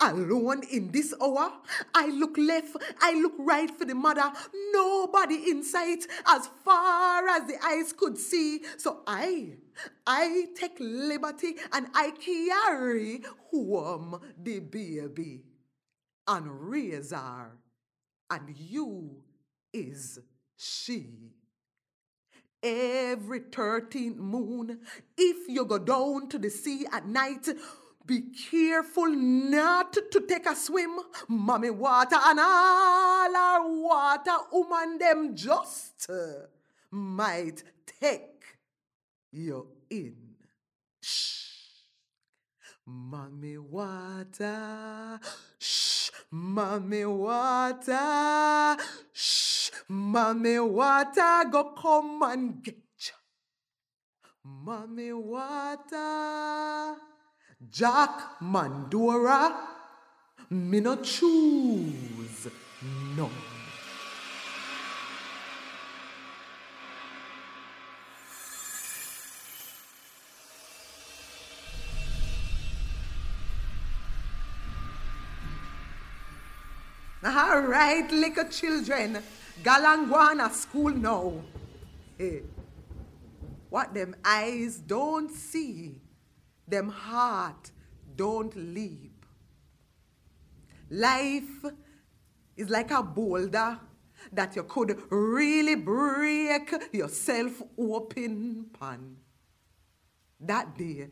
Alone 0.00 0.62
in 0.70 0.92
this 0.92 1.12
hour, 1.20 1.52
I 1.94 2.06
look 2.06 2.36
left, 2.38 2.76
I 3.00 3.14
look 3.20 3.34
right 3.38 3.70
for 3.70 3.84
the 3.84 3.94
mother, 3.94 4.32
nobody 4.72 5.50
in 5.50 5.64
sight 5.64 6.06
as 6.26 6.48
far 6.64 7.26
as 7.28 7.46
the 7.48 7.56
eyes 7.64 7.92
could 7.92 8.16
see. 8.16 8.60
So 8.76 9.00
I, 9.06 9.54
I 10.06 10.46
take 10.54 10.76
liberty 10.78 11.56
and 11.72 11.88
I 11.94 12.12
carry 12.12 13.22
home 13.50 14.20
the 14.40 14.60
baby 14.60 15.42
and 16.28 16.70
raise 16.70 17.10
her, 17.10 17.52
and 18.30 18.54
you 18.56 19.16
is 19.72 20.20
she. 20.56 21.08
Every 22.62 23.40
13th 23.40 24.16
moon, 24.16 24.78
if 25.18 25.48
you 25.48 25.64
go 25.64 25.78
down 25.78 26.28
to 26.28 26.38
the 26.38 26.48
sea 26.48 26.86
at 26.92 27.08
night, 27.08 27.48
be 28.06 28.22
careful 28.50 29.06
not 29.08 29.92
to 29.92 30.20
take 30.28 30.46
a 30.46 30.56
swim. 30.56 30.98
Mami 31.30 31.70
Wata 31.70 32.18
and 32.26 32.40
all 32.40 33.36
our 33.36 33.68
water 33.68 34.36
woman 34.52 34.98
them 34.98 35.34
just 35.36 36.08
uh, 36.10 36.46
might 36.90 37.62
take 38.00 38.44
you 39.30 39.66
in. 39.90 40.16
Shh. 41.00 41.48
Mami 42.88 43.56
Wata. 43.56 45.20
Shh. 45.58 46.10
Mami 46.32 47.04
Wata. 47.04 48.78
Shh. 49.12 49.70
Mami 49.90 50.58
Wata 50.58 51.50
go 51.50 51.72
come 51.72 52.22
and 52.24 52.62
get 52.62 52.78
ya. 52.98 53.14
Mami 54.44 55.12
Wata. 55.12 56.96
Jack 57.70 58.40
Mandora. 58.40 59.54
Me 60.50 60.80
no 60.80 60.96
choose. 60.96 62.48
No. 63.16 63.30
All 77.24 77.60
right, 77.60 78.10
little 78.10 78.48
children. 78.48 79.22
Galangwana 79.62 80.50
school 80.50 80.90
now. 80.90 81.32
Hey. 82.18 82.42
What 83.70 83.94
them 83.94 84.14
eyes 84.24 84.76
don't 84.76 85.30
see, 85.30 86.01
them 86.66 86.88
heart 86.88 87.70
don't 88.16 88.54
leap. 88.56 89.24
Life 90.90 91.64
is 92.56 92.68
like 92.68 92.90
a 92.90 93.02
boulder 93.02 93.78
that 94.32 94.54
you 94.54 94.62
could 94.64 95.00
really 95.10 95.74
break 95.74 96.72
yourself 96.92 97.62
open 97.78 98.66
pan. 98.78 99.16
That 100.40 100.76
day, 100.76 101.08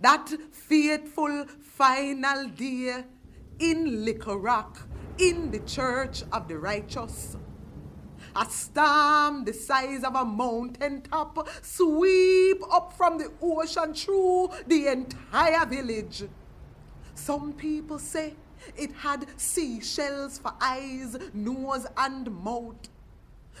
that 0.00 0.28
fateful 0.52 1.46
final 1.46 2.48
day 2.48 3.04
in 3.58 4.04
Liquor 4.04 4.38
Rock, 4.38 4.86
in 5.18 5.50
the 5.50 5.60
church 5.60 6.22
of 6.32 6.46
the 6.46 6.58
righteous. 6.58 7.36
A 8.40 8.48
storm 8.48 9.44
the 9.44 9.52
size 9.52 10.04
of 10.04 10.14
a 10.14 10.24
mountain 10.24 11.02
top 11.02 11.48
sweep 11.60 12.62
up 12.72 12.92
from 12.92 13.18
the 13.18 13.32
ocean 13.42 13.92
through 13.92 14.50
the 14.68 14.86
entire 14.86 15.66
village. 15.66 16.22
Some 17.16 17.52
people 17.52 17.98
say 17.98 18.34
it 18.76 18.92
had 18.92 19.26
seashells 19.36 20.38
for 20.38 20.52
eyes, 20.60 21.16
nose, 21.34 21.84
and 21.96 22.30
mouth. 22.44 22.88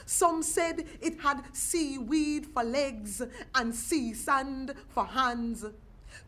Some 0.06 0.44
said 0.44 0.86
it 1.00 1.20
had 1.20 1.42
seaweed 1.52 2.46
for 2.46 2.62
legs 2.62 3.20
and 3.56 3.74
sea 3.74 4.14
sand 4.14 4.74
for 4.90 5.06
hands. 5.06 5.64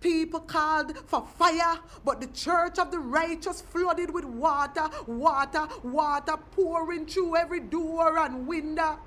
People 0.01 0.41
called 0.41 0.97
for 1.07 1.27
fire, 1.37 1.81
but 2.05 2.21
the 2.21 2.29
church 2.29 2.79
of 2.79 2.91
the 2.91 2.99
righteous 2.99 3.61
flooded 3.61 4.11
with 4.13 4.25
water, 4.25 4.89
water, 5.07 5.69
water 5.83 6.37
pouring 6.53 7.07
through 7.07 7.37
every 7.37 7.61
door 7.61 8.19
and 8.19 8.47
window. 8.47 8.99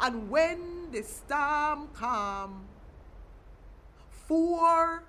And 0.00 0.30
when 0.30 0.90
the 0.90 1.02
storm 1.02 1.88
came, 1.98 2.66
four 4.26 5.04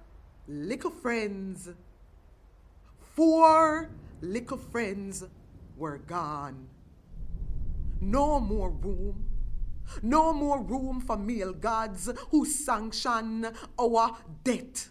little 0.47 0.91
friends, 0.91 1.69
four 3.15 3.89
little 4.21 4.57
friends 4.57 5.23
were 5.77 5.97
gone. 5.97 6.67
No 8.01 8.39
more 8.39 8.71
room 8.71 9.30
no 10.01 10.33
more 10.33 10.61
room 10.61 11.01
for 11.01 11.17
male 11.17 11.53
gods 11.53 12.09
who 12.29 12.45
sanction 12.45 13.47
our 13.79 14.17
debt. 14.43 14.87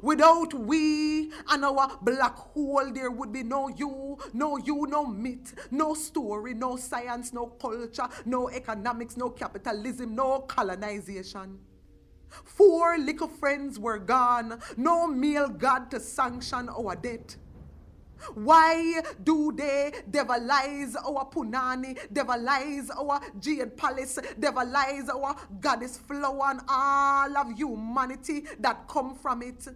Without 0.00 0.54
we 0.54 1.30
and 1.50 1.64
our 1.64 1.98
black 2.00 2.34
hole, 2.36 2.90
there 2.92 3.10
would 3.10 3.32
be 3.32 3.42
no 3.42 3.68
you, 3.68 4.16
no 4.32 4.56
you, 4.56 4.86
no 4.88 5.04
myth, 5.04 5.68
no 5.70 5.92
story, 5.94 6.54
no 6.54 6.76
science, 6.76 7.32
no 7.32 7.46
culture, 7.46 8.08
no 8.24 8.48
economics, 8.48 9.16
no 9.16 9.28
capitalism, 9.28 10.14
no 10.14 10.40
colonization. 10.40 11.58
Four 12.44 12.96
little 12.96 13.28
friends 13.28 13.78
were 13.78 13.98
gone, 13.98 14.58
no 14.78 15.06
male 15.06 15.48
god 15.48 15.90
to 15.90 16.00
sanction 16.00 16.70
our 16.70 16.96
death. 16.96 17.36
Why 18.34 19.02
do 19.22 19.52
they 19.52 19.92
devilize 20.10 20.96
our 20.96 21.28
Punani, 21.30 21.98
devilize 22.12 22.90
our 22.90 23.20
Jade 23.38 23.76
Palace, 23.76 24.18
devilize 24.38 25.08
our 25.08 25.36
goddess 25.60 25.98
flower 25.98 26.50
and 26.50 26.60
all 26.68 27.36
of 27.36 27.56
humanity 27.56 28.44
that 28.60 28.88
come 28.88 29.14
from 29.14 29.42
it? 29.42 29.66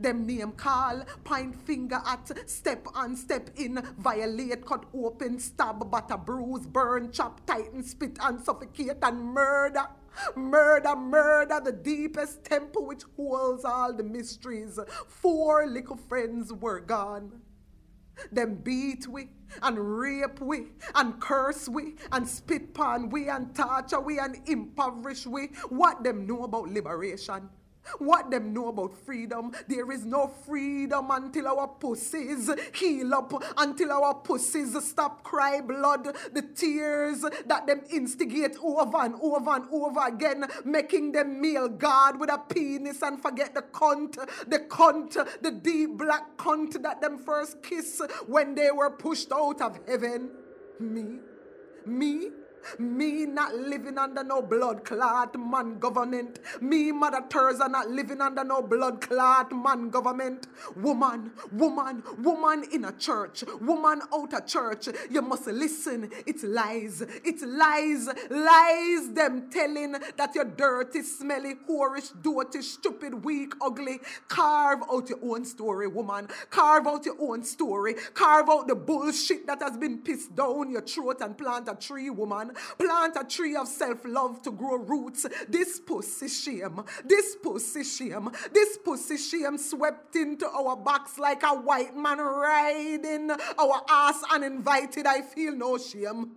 Them 0.00 0.26
name 0.26 0.52
call, 0.52 1.02
point 1.24 1.54
finger 1.54 2.00
at, 2.06 2.48
step 2.48 2.86
on, 2.94 3.16
step 3.16 3.50
in, 3.56 3.82
violate, 3.98 4.64
cut 4.64 4.86
open, 4.94 5.38
stab, 5.38 5.90
butter, 5.90 6.16
bruise, 6.16 6.66
burn, 6.66 7.12
chop, 7.12 7.44
tighten, 7.46 7.82
spit 7.82 8.16
and 8.22 8.40
suffocate 8.40 8.98
and 9.02 9.22
murder. 9.22 9.86
Murder, 10.36 10.94
murder, 10.94 11.60
the 11.64 11.72
deepest 11.72 12.44
temple 12.44 12.86
which 12.86 13.02
holds 13.16 13.64
all 13.64 13.92
the 13.92 14.04
mysteries. 14.04 14.78
Four 15.08 15.66
little 15.66 15.96
friends 15.96 16.52
were 16.52 16.80
gone. 16.80 17.40
Them 18.30 18.54
beat 18.54 19.06
we 19.06 19.28
and 19.62 19.78
rape 19.78 20.40
we 20.40 20.68
and 20.94 21.20
curse 21.20 21.68
we 21.68 21.96
and 22.10 22.26
spit 22.28 22.74
pan 22.74 23.10
we 23.10 23.28
and 23.28 23.54
torture 23.54 24.00
we 24.00 24.18
and 24.18 24.36
impoverish 24.46 25.26
we. 25.26 25.48
What 25.68 26.04
them 26.04 26.26
know 26.26 26.44
about 26.44 26.68
liberation? 26.68 27.48
What 27.98 28.30
them 28.30 28.52
know 28.52 28.68
about 28.68 28.94
freedom? 29.04 29.52
There 29.68 29.90
is 29.92 30.04
no 30.04 30.28
freedom 30.28 31.10
until 31.10 31.48
our 31.48 31.68
pussies 31.68 32.50
heal 32.74 33.14
up, 33.14 33.32
until 33.56 33.92
our 33.92 34.14
pussies 34.14 34.82
stop 34.84 35.22
cry 35.22 35.60
blood, 35.60 36.16
the 36.32 36.42
tears 36.42 37.24
that 37.46 37.66
them 37.66 37.82
instigate 37.90 38.56
over 38.62 38.98
and 38.98 39.14
over 39.20 39.50
and 39.50 39.64
over 39.70 40.06
again, 40.06 40.46
making 40.64 41.12
them 41.12 41.40
male 41.40 41.68
God 41.68 42.18
with 42.18 42.30
a 42.30 42.38
penis 42.38 43.02
and 43.02 43.20
forget 43.20 43.54
the 43.54 43.62
cunt, 43.62 44.14
the 44.48 44.60
cunt, 44.60 45.16
the 45.42 45.50
deep 45.50 45.98
black 45.98 46.36
cunt 46.36 46.82
that 46.82 47.00
them 47.00 47.18
first 47.18 47.62
kiss 47.62 48.00
when 48.26 48.54
they 48.54 48.70
were 48.70 48.90
pushed 48.90 49.32
out 49.32 49.60
of 49.60 49.78
heaven. 49.86 50.30
Me, 50.78 51.18
me, 51.86 52.30
me 52.78 53.26
not 53.26 53.54
living 53.54 53.98
under 53.98 54.22
no 54.24 54.42
blood 54.42 54.84
clot 54.84 55.38
man 55.38 55.78
government. 55.78 56.38
Me, 56.60 56.92
Mother 56.92 57.24
Teresa, 57.28 57.68
not 57.68 57.88
living 57.90 58.20
under 58.20 58.44
no 58.44 58.62
blood 58.62 59.00
clot 59.00 59.52
man 59.52 59.90
government. 59.90 60.46
Woman, 60.76 61.32
woman, 61.52 62.02
woman 62.18 62.64
in 62.72 62.84
a 62.84 62.92
church, 62.92 63.44
woman 63.60 64.02
out 64.12 64.34
of 64.34 64.46
church. 64.46 64.88
You 65.10 65.22
must 65.22 65.46
listen. 65.46 66.10
It's 66.26 66.42
lies. 66.42 67.02
It's 67.24 67.42
lies. 67.42 68.08
Lies 68.30 69.12
them 69.12 69.50
telling 69.50 69.92
that 70.16 70.34
you're 70.34 70.44
dirty, 70.44 71.02
smelly, 71.02 71.54
whorish, 71.68 72.12
dirty, 72.22 72.62
stupid, 72.62 73.24
weak, 73.24 73.54
ugly. 73.60 74.00
Carve 74.28 74.80
out 74.92 75.08
your 75.08 75.18
own 75.22 75.44
story, 75.44 75.88
woman. 75.88 76.28
Carve 76.50 76.86
out 76.86 77.04
your 77.06 77.16
own 77.20 77.44
story. 77.44 77.94
Carve 78.14 78.48
out 78.48 78.68
the 78.68 78.74
bullshit 78.74 79.46
that 79.46 79.62
has 79.62 79.76
been 79.76 79.98
pissed 79.98 80.34
down 80.34 80.70
your 80.70 80.82
throat 80.82 81.20
and 81.20 81.36
plant 81.36 81.68
a 81.68 81.74
tree, 81.74 82.10
woman. 82.10 82.51
Plant 82.78 83.16
a 83.18 83.24
tree 83.24 83.56
of 83.56 83.68
self 83.68 84.04
love 84.04 84.42
to 84.42 84.50
grow 84.50 84.76
roots. 84.76 85.26
This 85.48 85.80
pussy 85.80 86.28
shame, 86.28 86.82
this 87.04 87.36
pussy 87.42 87.84
shame, 87.84 88.30
this 88.52 88.78
pussy 88.78 89.16
shame 89.16 89.58
swept 89.58 90.16
into 90.16 90.48
our 90.48 90.76
backs 90.76 91.18
like 91.18 91.42
a 91.42 91.54
white 91.54 91.96
man 91.96 92.18
riding 92.18 93.30
our 93.30 93.82
ass 93.88 94.22
uninvited. 94.32 95.06
I 95.06 95.22
feel 95.22 95.54
no 95.54 95.78
shame. 95.78 96.32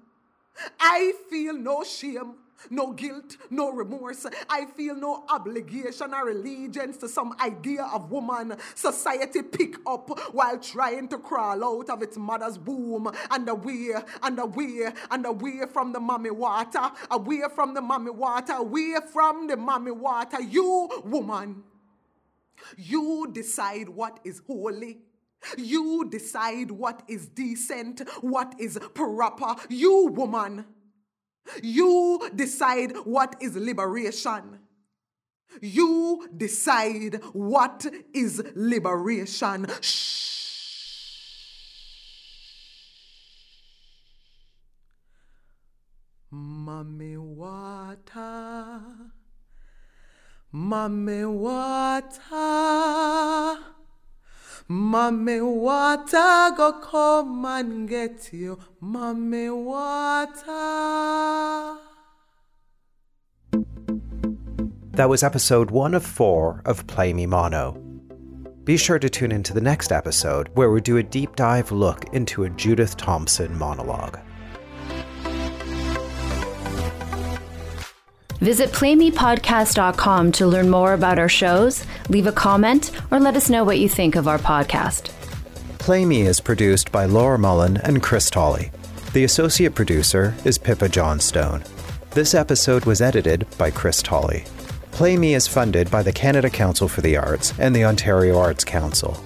I 0.79 1.13
feel 1.29 1.53
no 1.53 1.83
shame 1.83 2.35
no 2.69 2.93
guilt, 2.93 3.37
no 3.49 3.71
remorse. 3.71 4.25
I 4.49 4.65
feel 4.65 4.95
no 4.95 5.25
obligation 5.29 6.13
or 6.13 6.29
allegiance 6.29 6.97
to 6.97 7.09
some 7.09 7.35
idea 7.39 7.83
of 7.83 8.11
woman 8.11 8.55
society 8.73 9.41
pick 9.41 9.75
up 9.85 10.09
while 10.33 10.57
trying 10.59 11.07
to 11.09 11.17
crawl 11.17 11.63
out 11.63 11.89
of 11.89 12.01
its 12.01 12.17
mother's 12.17 12.59
womb 12.59 13.11
and 13.31 13.49
away 13.49 13.91
and 14.23 14.39
away 14.39 14.89
and 15.11 15.25
away 15.25 15.61
from 15.71 15.93
the 15.93 15.99
Mami 15.99 16.29
Wata, 16.29 16.91
away 17.11 17.41
from 17.53 17.73
the 17.73 17.81
Mami 17.81 18.09
Wata, 18.09 18.57
away 18.57 18.95
from 19.11 19.47
the 19.47 19.55
Mami 19.55 19.91
Wata. 19.91 20.37
You, 20.51 20.89
woman, 21.05 21.63
you 22.77 23.29
decide 23.31 23.89
what 23.89 24.19
is 24.23 24.41
holy. 24.47 24.99
You 25.57 26.07
decide 26.09 26.71
what 26.71 27.03
is 27.07 27.27
decent, 27.27 28.01
what 28.21 28.55
is 28.59 28.79
proper. 28.93 29.55
You, 29.69 30.07
woman, 30.07 30.65
you 31.61 32.29
decide 32.35 32.95
what 33.03 33.35
is 33.41 33.55
liberation. 33.55 34.59
You 35.61 36.27
decide 36.35 37.21
what 37.33 37.85
is 38.13 38.43
liberation. 38.55 39.67
Shh. 39.81 40.25
Water, 47.35 48.81
Mami 50.53 51.23
Wata, 52.03 52.41
Mami 54.69 55.39
Wata 55.41 56.57
go 56.57 56.73
come 56.81 57.45
and 57.45 57.87
get 57.87 58.33
you, 58.33 58.57
Mami 58.81 59.49
Wata. 59.51 60.57
That 64.93 65.07
was 65.07 65.21
episode 65.21 65.69
one 65.69 65.93
of 65.93 66.03
four 66.03 66.63
of 66.65 66.87
Play 66.87 67.13
Me 67.13 67.27
Mono. 67.27 67.73
Be 68.63 68.75
sure 68.75 68.97
to 68.97 69.07
tune 69.07 69.31
into 69.31 69.53
the 69.53 69.61
next 69.61 69.91
episode 69.91 70.49
where 70.55 70.71
we 70.71 70.81
do 70.81 70.97
a 70.97 71.03
deep 71.03 71.35
dive 71.35 71.71
look 71.71 72.11
into 72.13 72.45
a 72.45 72.49
Judith 72.49 72.97
Thompson 72.97 73.55
monologue. 73.59 74.17
Visit 78.45 78.69
playmepodcast.com 78.73 80.31
to 80.33 80.45
learn 80.45 80.69
more 80.69 80.93
about 80.93 81.17
our 81.17 81.27
shows, 81.27 81.83
leave 82.09 82.27
a 82.27 82.31
comment, 82.31 82.91
or 83.09 83.19
let 83.19 83.35
us 83.35 83.49
know 83.49 83.63
what 83.63 83.79
you 83.79 83.89
think 83.89 84.15
of 84.15 84.27
our 84.27 84.37
podcast. 84.37 85.09
Play 85.79 86.05
Me 86.05 86.21
is 86.21 86.39
produced 86.39 86.91
by 86.91 87.05
Laura 87.05 87.39
Mullin 87.39 87.77
and 87.77 88.03
Chris 88.03 88.29
Tolley. 88.29 88.69
The 89.13 89.23
associate 89.23 89.73
producer 89.73 90.35
is 90.45 90.59
Pippa 90.59 90.89
Johnstone. 90.89 91.63
This 92.11 92.35
episode 92.35 92.85
was 92.85 93.01
edited 93.01 93.47
by 93.57 93.71
Chris 93.71 94.03
Tolley. 94.03 94.43
Play 94.91 95.17
Me 95.17 95.33
is 95.33 95.47
funded 95.47 95.89
by 95.89 96.03
the 96.03 96.13
Canada 96.13 96.51
Council 96.51 96.87
for 96.87 97.01
the 97.01 97.17
Arts 97.17 97.51
and 97.57 97.75
the 97.75 97.85
Ontario 97.85 98.37
Arts 98.37 98.63
Council. 98.63 99.17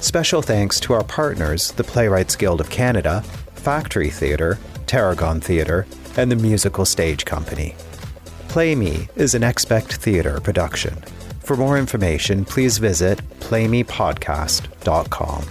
Special 0.00 0.42
thanks 0.42 0.80
to 0.80 0.92
our 0.92 1.04
partners, 1.04 1.70
the 1.70 1.84
Playwrights 1.84 2.34
Guild 2.34 2.60
of 2.60 2.68
Canada, 2.68 3.22
Factory 3.54 4.10
Theatre, 4.10 4.58
Tarragon 4.86 5.40
Theatre, 5.40 5.86
and 6.16 6.32
the 6.32 6.36
Musical 6.36 6.84
Stage 6.84 7.24
Company. 7.24 7.76
Play 8.48 8.74
Me 8.74 9.08
is 9.16 9.34
an 9.34 9.44
Expect 9.44 9.96
Theatre 9.96 10.40
production. 10.40 10.94
For 11.40 11.56
more 11.56 11.78
information, 11.78 12.44
please 12.44 12.76
visit 12.78 13.18
playmepodcast.com. 13.40 15.44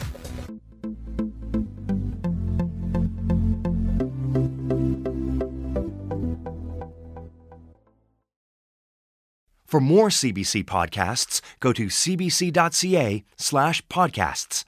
For 9.66 9.82
more 9.82 10.10
CBC 10.10 10.66
podcasts, 10.66 11.42
go 11.60 11.74
to 11.74 11.88
cbc.ca 11.88 13.24
slash 13.38 13.82
podcasts. 13.88 14.66